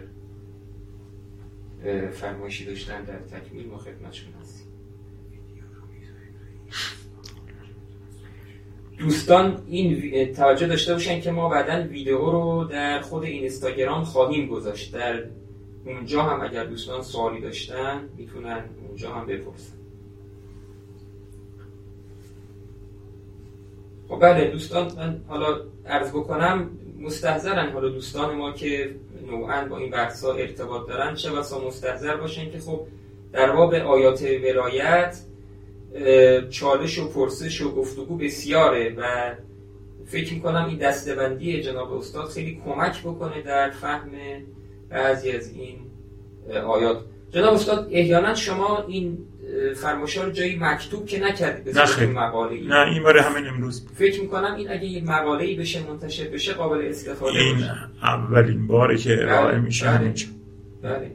فرمایشی 2.10 2.64
داشتن 2.64 3.04
در 3.04 3.18
تکمیل 3.18 3.66
ما 3.66 3.78
خدمتشون 3.78 4.32
هستیم. 4.40 4.59
دوستان 9.00 9.62
این 9.66 10.32
توجه 10.32 10.66
داشته 10.66 10.92
باشن 10.92 11.20
که 11.20 11.30
ما 11.30 11.48
بعدا 11.48 11.88
ویدیو 11.88 12.18
رو 12.18 12.64
در 12.64 13.00
خود 13.00 13.24
اینستاگرام 13.24 14.04
خواهیم 14.04 14.48
گذاشت. 14.48 14.94
در 14.94 15.22
اونجا 15.86 16.22
هم 16.22 16.40
اگر 16.42 16.64
دوستان 16.64 17.02
سوالی 17.02 17.40
داشتن 17.40 18.08
می‌تونن 18.16 18.64
اونجا 18.88 19.12
هم 19.12 19.26
بپرسن. 19.26 19.72
خب 24.08 24.20
بله 24.20 24.50
دوستان 24.50 24.92
من 24.96 25.20
حالا 25.28 25.60
عرض 25.86 26.10
بکنم 26.10 26.70
مستحضرن 27.00 27.72
حالا 27.72 27.88
دوستان 27.88 28.36
ما 28.36 28.52
که 28.52 28.94
نوعا 29.30 29.64
با 29.64 29.76
این 29.76 29.90
بحثا 29.90 30.32
ارتباط 30.34 30.88
دارن 30.88 31.14
چه 31.14 31.30
بسا 31.30 31.66
مستحضر 31.66 32.16
باشن 32.16 32.50
که 32.50 32.58
خب 32.58 32.80
در 33.32 33.52
باب 33.52 33.74
آیات 33.74 34.22
ولایت 34.22 35.20
چالش 36.50 36.98
و 36.98 37.08
پرسش 37.08 37.62
و 37.62 37.74
گفتگو 37.74 38.16
بسیاره 38.16 38.94
و 38.98 39.34
فکر 40.06 40.34
می‌کنم 40.34 40.66
این 40.68 40.78
دستبندی 40.78 41.62
جناب 41.62 41.92
استاد 41.92 42.28
خیلی 42.28 42.62
کمک 42.64 43.00
بکنه 43.00 43.42
در 43.42 43.70
فهم 43.70 44.10
بعضی 44.90 45.30
از 45.30 45.54
این 45.54 45.76
آیات 46.66 47.04
جناب 47.30 47.54
استاد 47.54 47.88
احیانا 47.90 48.34
شما 48.34 48.84
این 48.88 49.18
فرمایشا 49.76 50.24
رو 50.24 50.30
جایی 50.30 50.58
مکتوب 50.60 51.06
که 51.06 51.20
نکردید 51.20 51.78
نه 51.78 51.86
خیلی 51.86 52.12
مقاله 52.12 52.52
ای. 52.52 52.66
نه 52.66 52.86
این 52.92 53.02
برای 53.02 53.22
همین 53.22 53.48
امروز 53.48 53.86
فکر 53.94 54.20
می‌کنم 54.20 54.54
این 54.54 54.70
اگه 54.70 54.84
یه 54.84 55.04
مقاله 55.04 55.44
ای 55.44 55.56
بشه 55.56 55.90
منتشر 55.90 56.28
بشه 56.28 56.52
قابل 56.52 56.86
استفاده 56.88 57.38
این 57.38 57.54
باشه. 57.54 57.74
اولین 58.02 58.66
باره 58.66 58.96
که 58.96 59.22
ارائه 59.22 59.52
بله، 59.52 59.60
میشه 59.60 59.86
بله. 59.86 59.94
همینجا 59.94 60.26
بله 60.82 61.10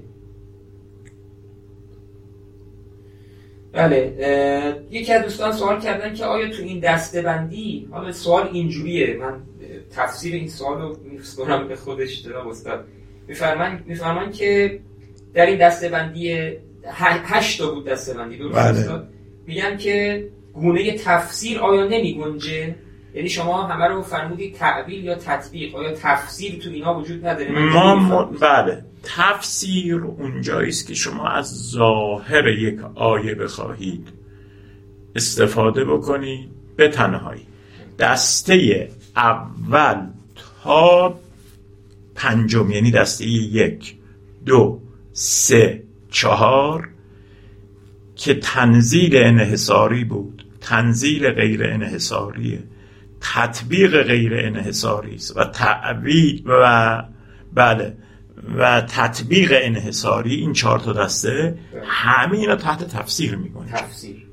بله 3.76 4.14
یکی 4.92 5.14
از 5.14 5.24
دوستان 5.24 5.52
سوال 5.52 5.82
کردن 5.82 6.14
که 6.14 6.26
آیا 6.26 6.50
تو 6.50 6.64
این 6.64 6.80
دسته 6.80 7.22
بندی 7.22 7.88
حالا 7.92 8.12
سوال 8.12 8.50
اینجوریه 8.54 9.18
من 9.18 9.42
تفسیر 9.96 10.36
این 10.36 10.48
سوال 10.48 10.82
رو 10.82 10.98
میسپرم 11.12 11.68
به 11.68 11.76
خودش 11.76 12.24
جناب 12.24 12.48
استاد 12.48 12.86
میفرمان 13.28 13.84
میفرمان 13.86 14.32
که 14.32 14.80
در 15.34 15.46
این 15.46 15.58
دسته 15.58 15.90
بندی 15.90 16.54
هشت 17.26 17.60
تا 17.60 17.72
بود 17.72 17.86
دسته 17.86 18.14
بندی 18.14 18.38
درست؟ 18.38 18.56
بله. 18.56 18.66
استاد 18.66 19.10
میگن 19.48 19.78
که 19.78 20.28
گونه 20.54 20.98
تفسیر 20.98 21.60
آیا 21.60 21.84
نمی 21.88 22.14
گنجه؟ 22.14 22.76
یعنی 23.16 23.30
شما 23.30 23.64
همه 23.64 23.86
رو 23.88 24.02
فرمودید 24.02 24.56
تعبیل 24.56 25.04
یا 25.04 25.16
تطبیق 25.16 25.76
آیا 25.76 25.92
تفسیر 25.92 26.60
تو 26.60 26.70
اینا 26.70 27.00
وجود 27.00 27.28
نداره؟ 27.28 27.52
ما 27.52 27.96
م... 27.96 28.36
بله. 28.42 28.84
تفسیر 29.06 29.96
اونجایی 29.96 30.70
است 30.70 30.88
که 30.88 30.94
شما 30.94 31.28
از 31.28 31.70
ظاهر 31.72 32.48
یک 32.48 32.80
آیه 32.96 33.36
بخواهید 33.36 34.08
استفاده 35.16 35.86
بکنید 35.86 36.50
به 36.76 36.88
تنهایی 36.88 37.48
دسته 38.00 38.90
اول 39.16 40.08
تا 40.64 41.20
پنجم 42.16 42.72
یعنی 42.72 42.92
دسته 42.92 43.26
یک 43.28 43.96
دو 44.46 44.82
سه 45.14 45.84
چهار 46.12 46.90
که 48.16 48.34
تنزیل 48.34 49.18
انحصاری 49.18 50.04
بود. 50.04 50.46
تنزیل 50.62 51.32
غیر 51.32 51.64
انحصاریه. 51.64 52.64
تطبیق 53.22 54.04
غیر 54.04 54.34
انحصاری 54.34 55.16
است 55.16 55.38
و 55.38 55.44
تعویل 55.44 56.44
و 56.46 57.04
بله. 57.54 57.98
و 58.58 58.82
تطبیق 58.82 59.54
انحصاری 59.62 60.36
این 60.36 60.54
چهار 60.54 60.80
تا 60.80 60.94
دسته 60.94 61.58
همه 61.84 62.38
اینا 62.38 62.56
تحت 62.56 62.84
تفسیر 62.84 63.36
می‌کنه. 63.36 63.72
تفسیر. 63.72 64.26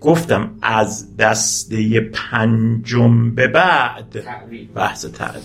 گفتم 0.00 0.54
از 0.62 1.16
دسته 1.16 2.00
پنجم 2.00 3.34
به 3.34 3.48
بعد 3.48 4.20
تعویل 4.20 4.68
بحث 4.74 5.06
تعویل 5.06 5.42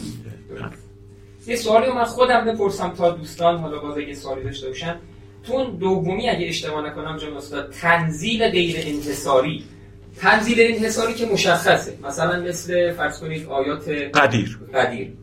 یه 1.48 1.56
سوالی 1.56 1.92
من 1.92 2.04
خودم 2.04 2.46
بپرسم 2.46 2.90
تا 2.90 3.12
دوستان 3.12 3.58
حالا 3.58 3.80
باز 3.80 3.98
اگه 3.98 4.14
سوالی 4.14 4.44
داشته 4.44 4.68
باشن. 4.68 4.96
تو 5.44 5.54
اون 5.54 5.78
دومی 5.78 6.30
اگه 6.30 6.48
اشتباه 6.48 6.86
نکنم 6.86 7.18
جناب 7.18 7.38
استاد 7.38 7.70
تنزیل 7.82 8.50
غیر 8.50 8.76
انحصاری. 8.80 9.64
تنزیل 10.18 10.58
انحصاری 10.60 11.14
که 11.14 11.26
مشخصه. 11.26 11.98
مثلا 12.04 12.44
مثل 12.44 12.92
فرض 12.92 13.20
کنید 13.20 13.48
آیات 13.48 13.90
قدیر. 13.90 14.60
قدیر. 14.74 15.14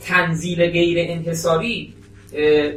تنزیل 0.00 0.70
غیر 0.70 1.10
انحصاری 1.10 1.94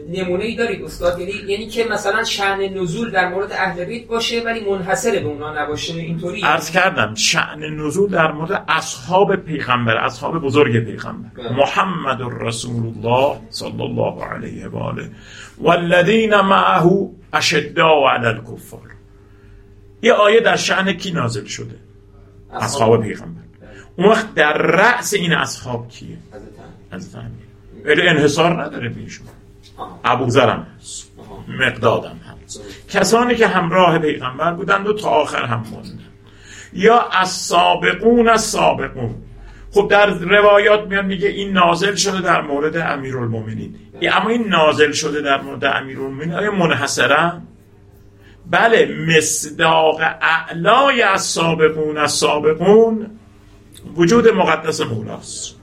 نمونه 0.10 0.44
ای 0.44 0.56
دارید 0.56 0.84
استاد. 0.84 1.20
یعنی 1.20 1.32
یعنی 1.48 1.68
که 1.68 1.86
مثلا 1.92 2.24
شأن 2.24 2.62
نزول 2.62 3.12
در 3.12 3.30
مورد 3.30 3.52
اهل 3.52 3.86
بیت 3.86 4.08
باشه 4.08 4.44
ولی 4.46 4.70
منحصر 4.70 5.12
به 5.12 5.26
اونا 5.26 5.64
نباشه. 5.64 5.94
اینطوری؟ 5.94 6.42
عرض 6.42 6.72
کردم 6.72 7.16
شعن 7.16 7.60
نزول 7.60 8.10
در 8.10 8.32
مورد 8.32 8.66
اصحاب 8.68 9.36
پیغمبر 9.36 9.98
اصحاب 9.98 10.40
بزرگ 10.42 10.86
پیغمبر. 10.86 11.30
بله. 11.36 11.52
محمد 11.52 12.18
رسول 12.42 12.86
الله 12.86 13.40
صلی 13.50 13.82
الله 13.82 14.24
علیه 14.24 14.68
و 14.68 14.78
آله. 14.78 15.10
والذین 15.58 16.36
معه 16.36 17.10
اشداء 17.34 18.10
علی 18.10 18.26
الکفار. 18.26 18.90
یه 20.02 20.14
آیه 20.14 20.40
در 20.40 20.56
شعن 20.56 20.94
کی 20.94 21.12
نازل 21.12 21.46
شده؟ 21.46 21.76
اصحاب. 22.52 23.04
پیغمبر. 23.04 23.42
اون 23.96 24.10
وقت 24.10 24.34
در 24.34 24.58
رأس 24.58 25.14
این 25.14 25.34
اصحاب 25.34 25.90
کیه؟ 25.90 26.18
حضرت 26.92 27.16
امیر. 27.16 27.32
از 27.32 27.40
ولی 27.86 28.08
انحصار 28.08 28.64
نداره 28.64 28.90
بیشون 28.90 29.28
آها. 29.28 29.39
ابوذر 30.04 30.50
هم 30.50 30.68
هست 30.80 31.12
آها. 31.18 31.44
مقدادم 31.48 32.20
هست 32.46 32.62
کسانی 32.90 33.36
که 33.36 33.48
همراه 33.48 34.00
پیغمبر 34.00 34.54
بودند 34.54 34.88
و 34.88 34.94
تا 34.94 35.10
آخر 35.10 35.46
هم 35.46 35.64
موندن 35.72 36.00
یا 36.74 37.02
از 37.02 37.30
سابقون 37.30 38.30
از 38.30 38.42
سابقون 38.42 39.16
خب 39.72 39.88
در 39.88 40.10
روایات 40.10 40.88
میاد 40.88 41.06
میگه 41.06 41.28
این 41.28 41.54
نازل 41.54 41.96
شده 41.96 42.22
در 42.22 42.42
مورد 42.42 42.78
امیرالمومنین. 42.78 43.76
اما 44.02 44.30
این 44.30 44.48
نازل 44.48 44.92
شده 44.92 45.22
در 45.22 45.42
مورد 45.42 45.66
امیرالمومنین 45.66 46.34
آیا 46.34 46.52
منحصرا 46.52 47.42
بله 48.50 48.96
مصداق 49.18 50.02
اعلای 50.22 51.02
از 51.02 51.22
سابقون 51.22 51.98
از 51.98 52.12
سابقون 52.12 53.08
وجود 53.96 54.28
مقدس 54.28 54.82
مولاست. 54.82 55.56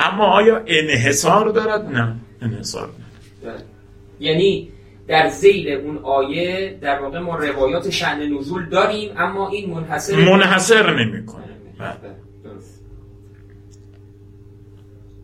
اما 0.00 0.24
آیا 0.24 0.62
انحصار 0.66 1.48
دارد؟ 1.48 1.84
نه 1.84 2.16
انحصار 2.42 2.86
بله. 2.86 3.03
یعنی 4.20 4.68
در 5.08 5.28
زیل 5.28 5.68
اون 5.68 5.98
آیه 5.98 6.78
در 6.80 7.00
واقع 7.00 7.18
ما 7.18 7.36
روایات 7.36 7.90
شأن 7.90 8.32
نزول 8.32 8.68
داریم 8.68 9.10
اما 9.16 9.48
این 9.48 9.70
منحصر 9.70 10.16
منحصر 10.16 11.04
نمی‌کنه. 11.04 11.44
بله. 11.78 11.94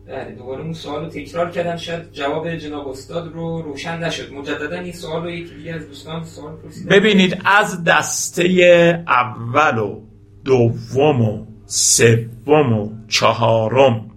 بله، 0.07 0.35
دوباره 0.35 0.61
اون 0.61 0.73
سوال 0.73 1.03
رو 1.03 1.09
تکرار 1.09 1.51
کردم 1.51 1.75
شاید 1.75 2.11
جواب 2.11 2.55
جناب 2.55 2.87
استاد 2.87 3.33
رو 3.33 3.61
روشن 3.61 4.03
نشد. 4.03 4.33
مجددا 4.33 4.79
این 4.79 4.93
سوال 4.93 5.23
رو 5.23 5.29
یکی 5.29 5.55
دیگه 5.55 5.73
از 5.73 5.87
دوستان 5.87 6.23
سوال 6.23 6.55
پرسیدن. 6.55 6.95
ببینید 6.95 7.41
از 7.45 7.83
دسته 7.83 9.03
اول 9.07 9.77
و 9.77 9.99
دوم 10.45 11.21
و 11.21 11.45
سوم 11.65 12.73
و 12.73 12.89
چهارم 13.07 14.10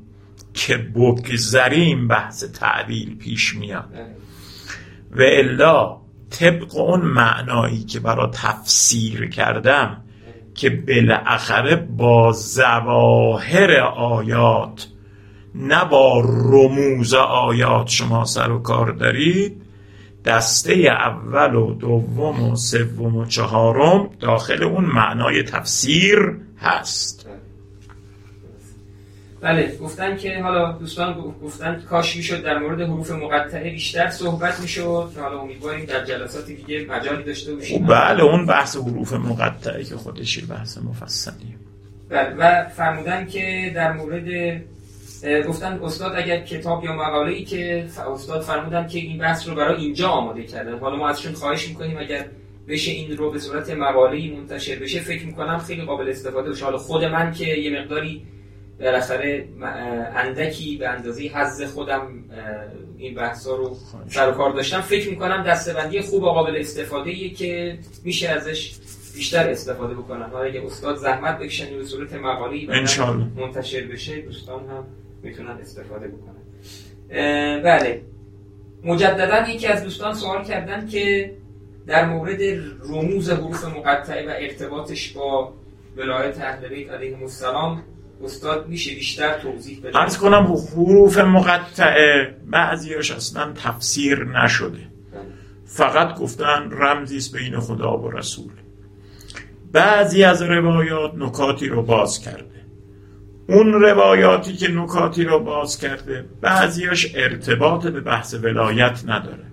که 0.54 0.76
بگذریم 0.76 2.08
بحث 2.08 2.44
تعبیل 2.44 3.16
پیش 3.16 3.56
میاد. 3.56 3.90
و 5.10 5.22
الا 5.22 5.96
طبق 6.30 6.76
اون 6.76 7.00
معنایی 7.00 7.84
که 7.84 8.00
برا 8.00 8.30
تفسیر 8.34 9.28
کردم 9.28 9.96
که 10.54 10.70
بالاخره 10.70 11.76
با 11.76 12.32
زواهر 12.32 13.80
آیات 13.96 14.88
نه 15.54 15.84
با 15.84 16.20
رموز 16.24 17.14
آیات 17.14 17.88
شما 17.88 18.24
سر 18.24 18.50
و 18.50 18.58
کار 18.58 18.92
دارید 18.92 19.62
دسته 20.24 20.72
اول 20.72 21.54
و 21.54 21.74
دوم 21.74 22.42
و 22.42 22.56
سوم 22.56 23.16
و 23.16 23.26
چهارم 23.26 24.10
داخل 24.20 24.62
اون 24.62 24.84
معنای 24.84 25.42
تفسیر 25.42 26.18
هست 26.58 27.23
بله 29.44 29.76
گفتن 29.80 30.16
که 30.16 30.42
حالا 30.42 30.72
دوستان 30.72 31.12
گف- 31.12 31.42
گفتن 31.44 31.82
کاش 31.90 32.16
می‌شد 32.16 32.42
در 32.42 32.58
مورد 32.58 32.80
حروف 32.80 33.10
مقطعه 33.10 33.70
بیشتر 33.70 34.08
صحبت 34.10 34.60
می‌شد. 34.60 35.10
حالا 35.16 35.40
امیدواریم 35.40 35.84
در 35.84 36.04
جلسات 36.04 36.46
دیگه 36.46 36.86
مجالی 36.88 37.22
داشته 37.22 37.54
باشیم. 37.54 37.86
بله 37.86 38.22
اون 38.22 38.46
بحث 38.46 38.76
حروف 38.76 39.12
مقطعه 39.12 39.84
که 39.84 39.96
خودش 39.96 40.38
یه 40.38 40.44
بحث 40.46 40.78
مفصلیه. 40.78 41.54
بله 42.08 42.34
و 42.38 42.68
فرمودن 42.68 43.26
که 43.26 43.72
در 43.74 43.92
مورد 43.92 44.28
گفتن 45.48 45.80
استاد 45.82 46.12
اگر 46.16 46.40
کتاب 46.40 46.84
یا 46.84 46.92
مقاله 46.92 47.32
ای 47.32 47.44
که 47.44 47.86
استاد 48.14 48.42
فرمودن 48.42 48.86
که 48.86 48.98
این 48.98 49.18
بحث 49.18 49.48
رو 49.48 49.54
برای 49.54 49.76
اینجا 49.76 50.08
آماده 50.08 50.42
کردن. 50.42 50.78
حالا 50.78 50.96
ما 50.96 51.08
ازشون 51.08 51.32
خواهش 51.32 51.68
می‌کنیم 51.68 51.98
اگر 51.98 52.24
بشه 52.68 52.90
این 52.90 53.16
رو 53.16 53.30
به 53.30 53.38
صورت 53.38 53.70
مقاله 53.70 54.16
ای 54.16 54.30
منتشر 54.36 54.76
بشه 54.76 55.00
فکر 55.00 55.26
می‌کنم 55.26 55.58
خیلی 55.58 55.82
قابل 55.82 56.08
استفاده 56.08 56.48
باشه. 56.48 56.64
حالا 56.64 56.78
خود 56.78 57.04
من 57.04 57.32
که 57.32 57.46
یه 57.46 57.80
مقداری 57.80 58.22
بالاخره 58.80 59.48
اندکی 60.16 60.76
به 60.76 60.88
اندازه 60.88 61.22
حظ 61.22 61.62
خودم 61.62 62.08
این 62.98 63.14
بحثا 63.14 63.56
رو 63.56 63.76
سر 64.08 64.30
و 64.30 64.32
کار 64.32 64.52
داشتم. 64.52 64.80
فکر 64.80 65.10
می‌کنم 65.10 65.42
دستبندی 65.42 66.00
خوب 66.00 66.22
و 66.22 66.26
قابل 66.26 66.56
استفاده 66.56 67.10
ایه 67.10 67.30
که 67.30 67.78
میشه 68.04 68.28
ازش 68.28 68.74
بیشتر 69.14 69.50
استفاده 69.50 69.94
بکنن 69.94 70.30
حالا 70.30 70.44
اگه 70.44 70.66
استاد 70.66 70.96
زحمت 70.96 71.38
بکشن 71.38 71.76
به 71.76 71.84
صورت 71.84 72.12
مقاله 72.12 72.66
انشالله. 72.70 73.26
منتشر 73.36 73.86
بشه 73.86 74.20
دوستان 74.20 74.68
هم 74.68 74.84
می‌تونن 75.22 75.50
استفاده 75.50 76.08
بکنن. 76.08 76.34
بله. 77.62 78.02
مجددا 78.84 79.48
یکی 79.48 79.66
از 79.66 79.84
دوستان 79.84 80.14
سوال 80.14 80.44
کردن 80.44 80.86
که 80.86 81.34
در 81.86 82.04
مورد 82.04 82.42
رموز 82.88 83.30
حروف 83.30 83.64
مقطعه 83.64 84.26
و 84.26 84.32
ارتباطش 84.36 85.12
با 85.12 85.52
ولایت 85.96 86.40
اهل 86.40 86.68
بیت 86.68 86.90
علیهم 86.90 87.22
السلام 87.22 87.82
استاد 88.24 88.68
میشه 88.68 88.94
بیشتر 88.94 89.38
توضیح 89.38 89.80
بده؟ 89.80 90.16
کنم 90.20 90.56
حروف 90.72 91.18
مقطعه 91.18 92.36
بعضیاش 92.50 93.10
اصلا 93.10 93.52
تفسیر 93.52 94.24
نشده. 94.24 94.88
فقط 95.66 96.18
گفتن 96.18 96.70
رمزی 96.70 97.16
است 97.16 97.36
بین 97.36 97.60
خدا 97.60 97.98
و 97.98 98.10
رسول. 98.10 98.52
بعضی 99.72 100.24
از 100.24 100.42
روایات 100.42 101.14
نکاتی 101.14 101.68
رو 101.68 101.82
باز 101.82 102.20
کرده. 102.20 102.44
اون 103.48 103.72
روایاتی 103.72 104.52
که 104.52 104.68
نکاتی 104.68 105.24
رو 105.24 105.44
باز 105.44 105.78
کرده 105.78 106.24
بعضیاش 106.40 107.14
ارتباط 107.14 107.86
به 107.86 108.00
بحث 108.00 108.34
ولایت 108.34 109.02
نداره. 109.06 109.44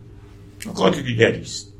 نکات 0.67 0.99
دیگری 0.99 1.41
است. 1.41 1.73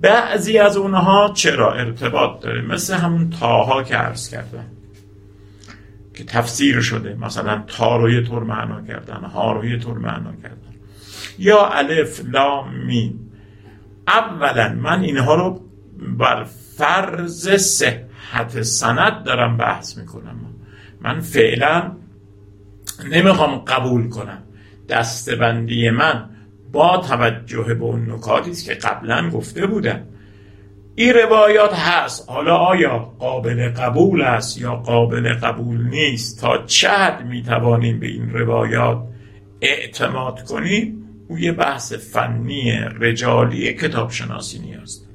بعضی 0.00 0.58
از 0.58 0.76
اونها 0.76 1.32
چرا 1.34 1.74
ارتباط 1.74 2.40
داره؟ 2.40 2.62
مثل 2.62 2.94
همون 2.94 3.30
تاها 3.30 3.82
که 3.82 3.94
عرض 3.94 4.30
کردم. 4.30 4.66
که 6.14 6.24
تفسیر 6.24 6.80
شده. 6.80 7.14
مثلا 7.14 7.64
تا 7.66 7.96
رو 7.96 8.22
طور 8.22 8.44
معنا 8.44 8.82
کردن 8.82 9.24
ها 9.24 9.52
رو 9.52 9.78
طور 9.78 9.98
معنا 9.98 10.32
کردن. 10.42 10.56
یا 11.38 11.66
الف 11.66 12.20
لام 12.32 12.74
میم. 12.74 13.32
اولا 14.08 14.74
من 14.74 15.00
اینها 15.00 15.34
رو 15.34 15.60
بر 16.18 16.44
فرض 16.76 17.48
صحت 17.48 18.62
سند 18.62 19.24
دارم 19.24 19.56
بحث 19.56 19.98
می‌کنم. 19.98 20.36
من 21.00 21.20
فعلا 21.20 21.92
نمی‌خوام 23.10 23.58
قبول 23.58 24.08
کنم. 24.08 24.42
دستبندی 24.88 25.90
من 25.90 26.28
با 26.72 26.96
توجه 27.08 27.74
به 27.74 27.84
اون 27.84 28.10
نکاتی 28.10 28.52
که 28.52 28.74
قبلا 28.74 29.30
گفته 29.30 29.66
بودم. 29.66 30.00
این 30.94 31.14
روایات 31.14 31.74
هست. 31.74 32.30
حالا 32.30 32.56
آیا 32.56 32.98
قابل 33.18 33.68
قبول 33.68 34.22
است 34.22 34.60
یا 34.60 34.74
قابل 34.74 35.34
قبول 35.34 35.88
نیست؟ 35.88 36.40
تا 36.40 36.58
چه 36.66 36.88
حد 36.88 37.26
می‌توانیم 37.26 38.00
به 38.00 38.06
این 38.06 38.30
روایات 38.30 38.98
اعتماد 39.60 40.42
کنیم؟ 40.42 40.98
او 41.28 41.38
یه 41.38 41.52
بحث 41.52 41.92
فنی 41.92 42.72
رجالی 43.00 43.72
کتاب 43.72 44.10
شناسی 44.10 44.58
نیاز 44.58 45.06
داره. 45.06 45.12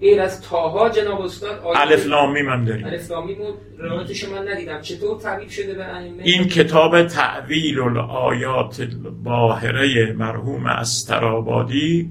غیر 0.00 0.20
از 0.20 0.42
طه 0.42 0.88
جناب 0.88 1.20
استاد 1.20 1.62
الف 1.76 2.06
لام 2.06 2.32
میم 2.32 2.48
هم 2.48 2.64
داریم. 2.64 2.86
الف 2.86 3.10
لام 3.10 3.26
میم 3.26 3.38
رو 3.38 3.54
روایتش 3.78 4.24
من 4.24 4.48
ندیدم. 4.48 4.80
چطور 4.80 5.20
تعبیر 5.20 5.48
شده 5.48 5.74
به 5.74 5.84
ائمه؟ 5.84 6.22
این 6.22 6.44
کتاب 6.44 7.06
تأویل 7.06 7.80
الآیات 7.80 8.80
الباهره 8.80 10.12
مرحوم 10.12 10.66
استرابادی 10.66 12.10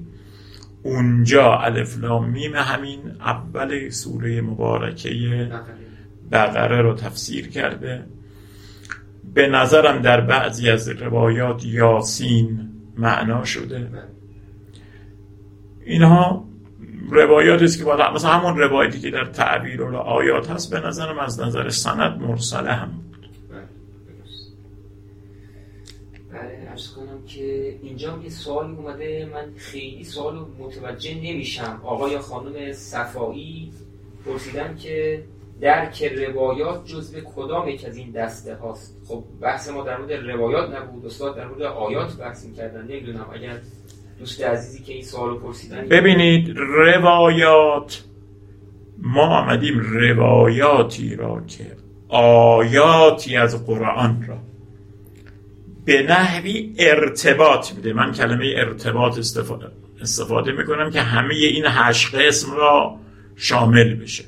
اونجا 0.82 1.58
الف 1.58 2.04
میم 2.04 2.54
همین 2.54 2.98
اول 3.20 3.88
سوره 3.90 4.40
مبارکه 4.40 5.50
بقره 6.32 6.82
رو 6.82 6.94
تفسیر 6.94 7.48
کرده. 7.48 8.04
به 9.34 9.48
نظرم 9.48 10.02
در 10.02 10.20
بعضی 10.20 10.70
از 10.70 10.88
روایات 10.88 11.64
یاسین 11.64 12.68
معنا 12.96 13.44
شده. 13.44 13.88
اینها 15.84 16.44
روایاتی 17.10 17.64
است 17.64 17.78
که 17.78 17.84
مثلا 18.14 18.30
همون 18.30 18.58
روایتی 18.58 19.00
که 19.00 19.10
در 19.10 19.24
تعبیر 19.24 19.82
و 19.82 19.96
آیات 19.96 20.50
هست 20.50 20.70
به 20.70 20.88
نظرم 20.88 21.18
از 21.18 21.40
نظر 21.40 21.68
سند 21.68 22.20
مرسله 22.20 22.72
هم 22.72 22.88
بود 22.88 23.28
بله 26.32 26.71
ارز 26.82 26.94
کنم 26.94 27.26
که 27.26 27.78
اینجا 27.82 28.18
یه 28.24 28.30
سوال 28.30 28.74
اومده 28.74 29.28
من 29.34 29.52
خیلی 29.56 30.04
سوال 30.04 30.34
متوجه 30.58 31.14
نمیشم. 31.14 31.80
آقا 31.84 32.08
یا 32.08 32.18
خانم 32.18 32.72
صفایی 32.72 33.72
پرسیدن 34.26 34.76
که 34.76 35.22
درک 35.60 36.04
روایات 36.04 36.86
جزء 36.86 37.20
کدام 37.36 37.68
یک 37.68 37.84
از 37.84 37.96
این 37.96 38.10
دسته 38.10 38.54
هاست؟ 38.54 38.96
خب 39.08 39.24
بحث 39.40 39.70
ما 39.70 39.84
در 39.84 39.98
مورد 39.98 40.12
روایات 40.12 40.74
نبود 40.74 41.06
استاد 41.06 41.36
در 41.36 41.46
مورد 41.46 41.62
آیات 41.62 42.16
بحث 42.16 42.46
کردن 42.56 42.82
نمی‌دونم 42.82 43.26
اگر 43.34 43.58
دوست 44.18 44.42
عزیزی 44.42 44.84
که 44.84 44.92
این 44.92 45.04
سوالو 45.04 45.38
پرسیدن. 45.38 45.88
ببینید 45.88 46.56
روایات 46.56 48.04
ما 48.98 49.38
آمدیم 49.38 49.78
روایاتی 49.78 51.16
را 51.16 51.42
که 51.46 51.66
آیاتی 52.08 53.36
از 53.36 53.66
قرآن 53.66 54.24
را 54.28 54.51
به 55.84 56.02
نحوی 56.02 56.74
ارتباط 56.78 57.72
میده 57.72 57.92
من 57.92 58.12
کلمه 58.12 58.54
ارتباط 58.56 59.18
استفاده, 59.18 59.66
استفاده 60.00 60.52
می‌کنم 60.52 60.90
که 60.90 61.00
همه 61.00 61.34
این 61.34 61.64
هشت 61.66 62.14
قسم 62.14 62.54
را 62.54 62.96
شامل 63.36 63.94
بشه. 63.94 64.24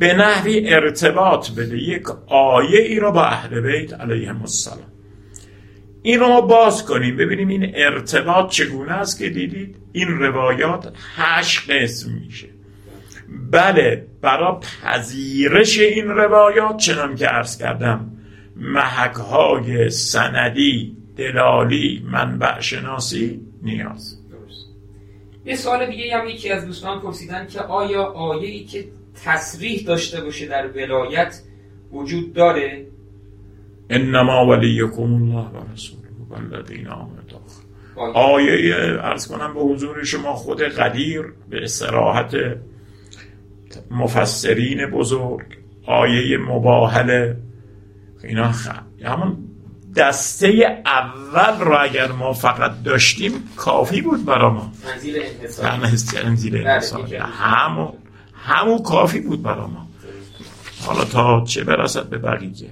به 0.00 0.14
نحوی 0.14 0.74
ارتباط 0.74 1.50
بده. 1.50 1.78
یک 1.78 2.02
آیه 2.26 2.80
ای 2.80 2.98
را 2.98 3.10
با 3.10 3.24
اهل 3.24 3.60
بیت 3.60 3.92
علیهم 3.92 4.40
السلام. 4.40 4.92
این 6.02 6.20
رو 6.20 6.28
ما 6.28 6.40
باز 6.40 6.84
کنیم. 6.84 7.16
ببینیم 7.16 7.48
این 7.48 7.72
ارتباط 7.74 8.50
چگونه 8.50 8.92
است 8.92 9.18
که 9.18 9.30
دیدید؟ 9.30 9.76
این 9.92 10.08
روایات 10.08 10.92
هشت 11.16 11.70
قسم 11.70 12.10
میشه. 12.12 12.48
بله 13.50 14.06
برای 14.22 14.56
پذیرش 14.82 15.78
این 15.78 16.08
روایات 16.08 16.76
چنان 16.76 17.14
که 17.14 17.26
عرض 17.26 17.58
کردم 17.58 18.10
محک 18.56 19.14
های 19.14 19.90
سندی 19.90 20.96
دلالی 21.16 22.06
منبع 22.12 22.60
شناسی 22.60 23.40
نیاز. 23.62 24.18
یه 25.46 25.56
سوال 25.56 25.86
دیگه 25.86 26.16
هم 26.16 26.28
یکی 26.28 26.50
از 26.50 26.66
دوستان 26.66 27.00
پرسیدن 27.00 27.46
که 27.46 27.60
آیا 27.60 28.02
آیه 28.02 28.64
که 28.64 28.84
تصریح 29.24 29.86
داشته 29.86 30.20
باشه 30.20 30.46
در 30.46 30.70
ولایت 30.70 31.40
وجود 31.92 32.32
داره؟ 32.32 32.86
انما 33.90 34.46
ولیکم 34.46 35.14
الله 35.14 35.48
و 35.48 35.72
رسوله 35.72 36.08
والذین 36.28 36.88
آمنوا. 36.88 37.14
آیه 38.14 38.76
ارز 39.00 39.28
کنم 39.28 39.54
به 39.54 39.60
حضور 39.60 40.04
شما 40.04 40.32
خود 40.32 40.62
قدیر 40.62 41.22
به 41.50 41.62
استراحت 41.62 42.36
مفسرین 43.90 44.86
بزرگ 44.86 45.46
آیه 45.86 46.38
مباهله 46.38 47.36
اینا 48.24 48.52
خ... 48.52 48.68
همون 49.04 49.36
دسته 49.96 50.82
اول 50.86 51.60
را 51.60 51.80
اگر 51.80 52.12
ما 52.12 52.32
فقط 52.32 52.82
داشتیم 52.82 53.32
کافی 53.56 54.00
بود 54.00 54.24
برا 54.24 54.50
ما. 54.50 54.72
منزیل 56.24 56.56
انحصار 56.56 57.14
همون 57.14 57.92
همون 58.34 58.82
کافی 58.82 59.20
بود 59.20 59.42
برا 59.42 59.66
ما. 59.66 59.88
حالا 60.86 61.04
تا 61.04 61.44
چه 61.46 61.64
برسد 61.64 62.08
به 62.08 62.18
بقیه. 62.18 62.70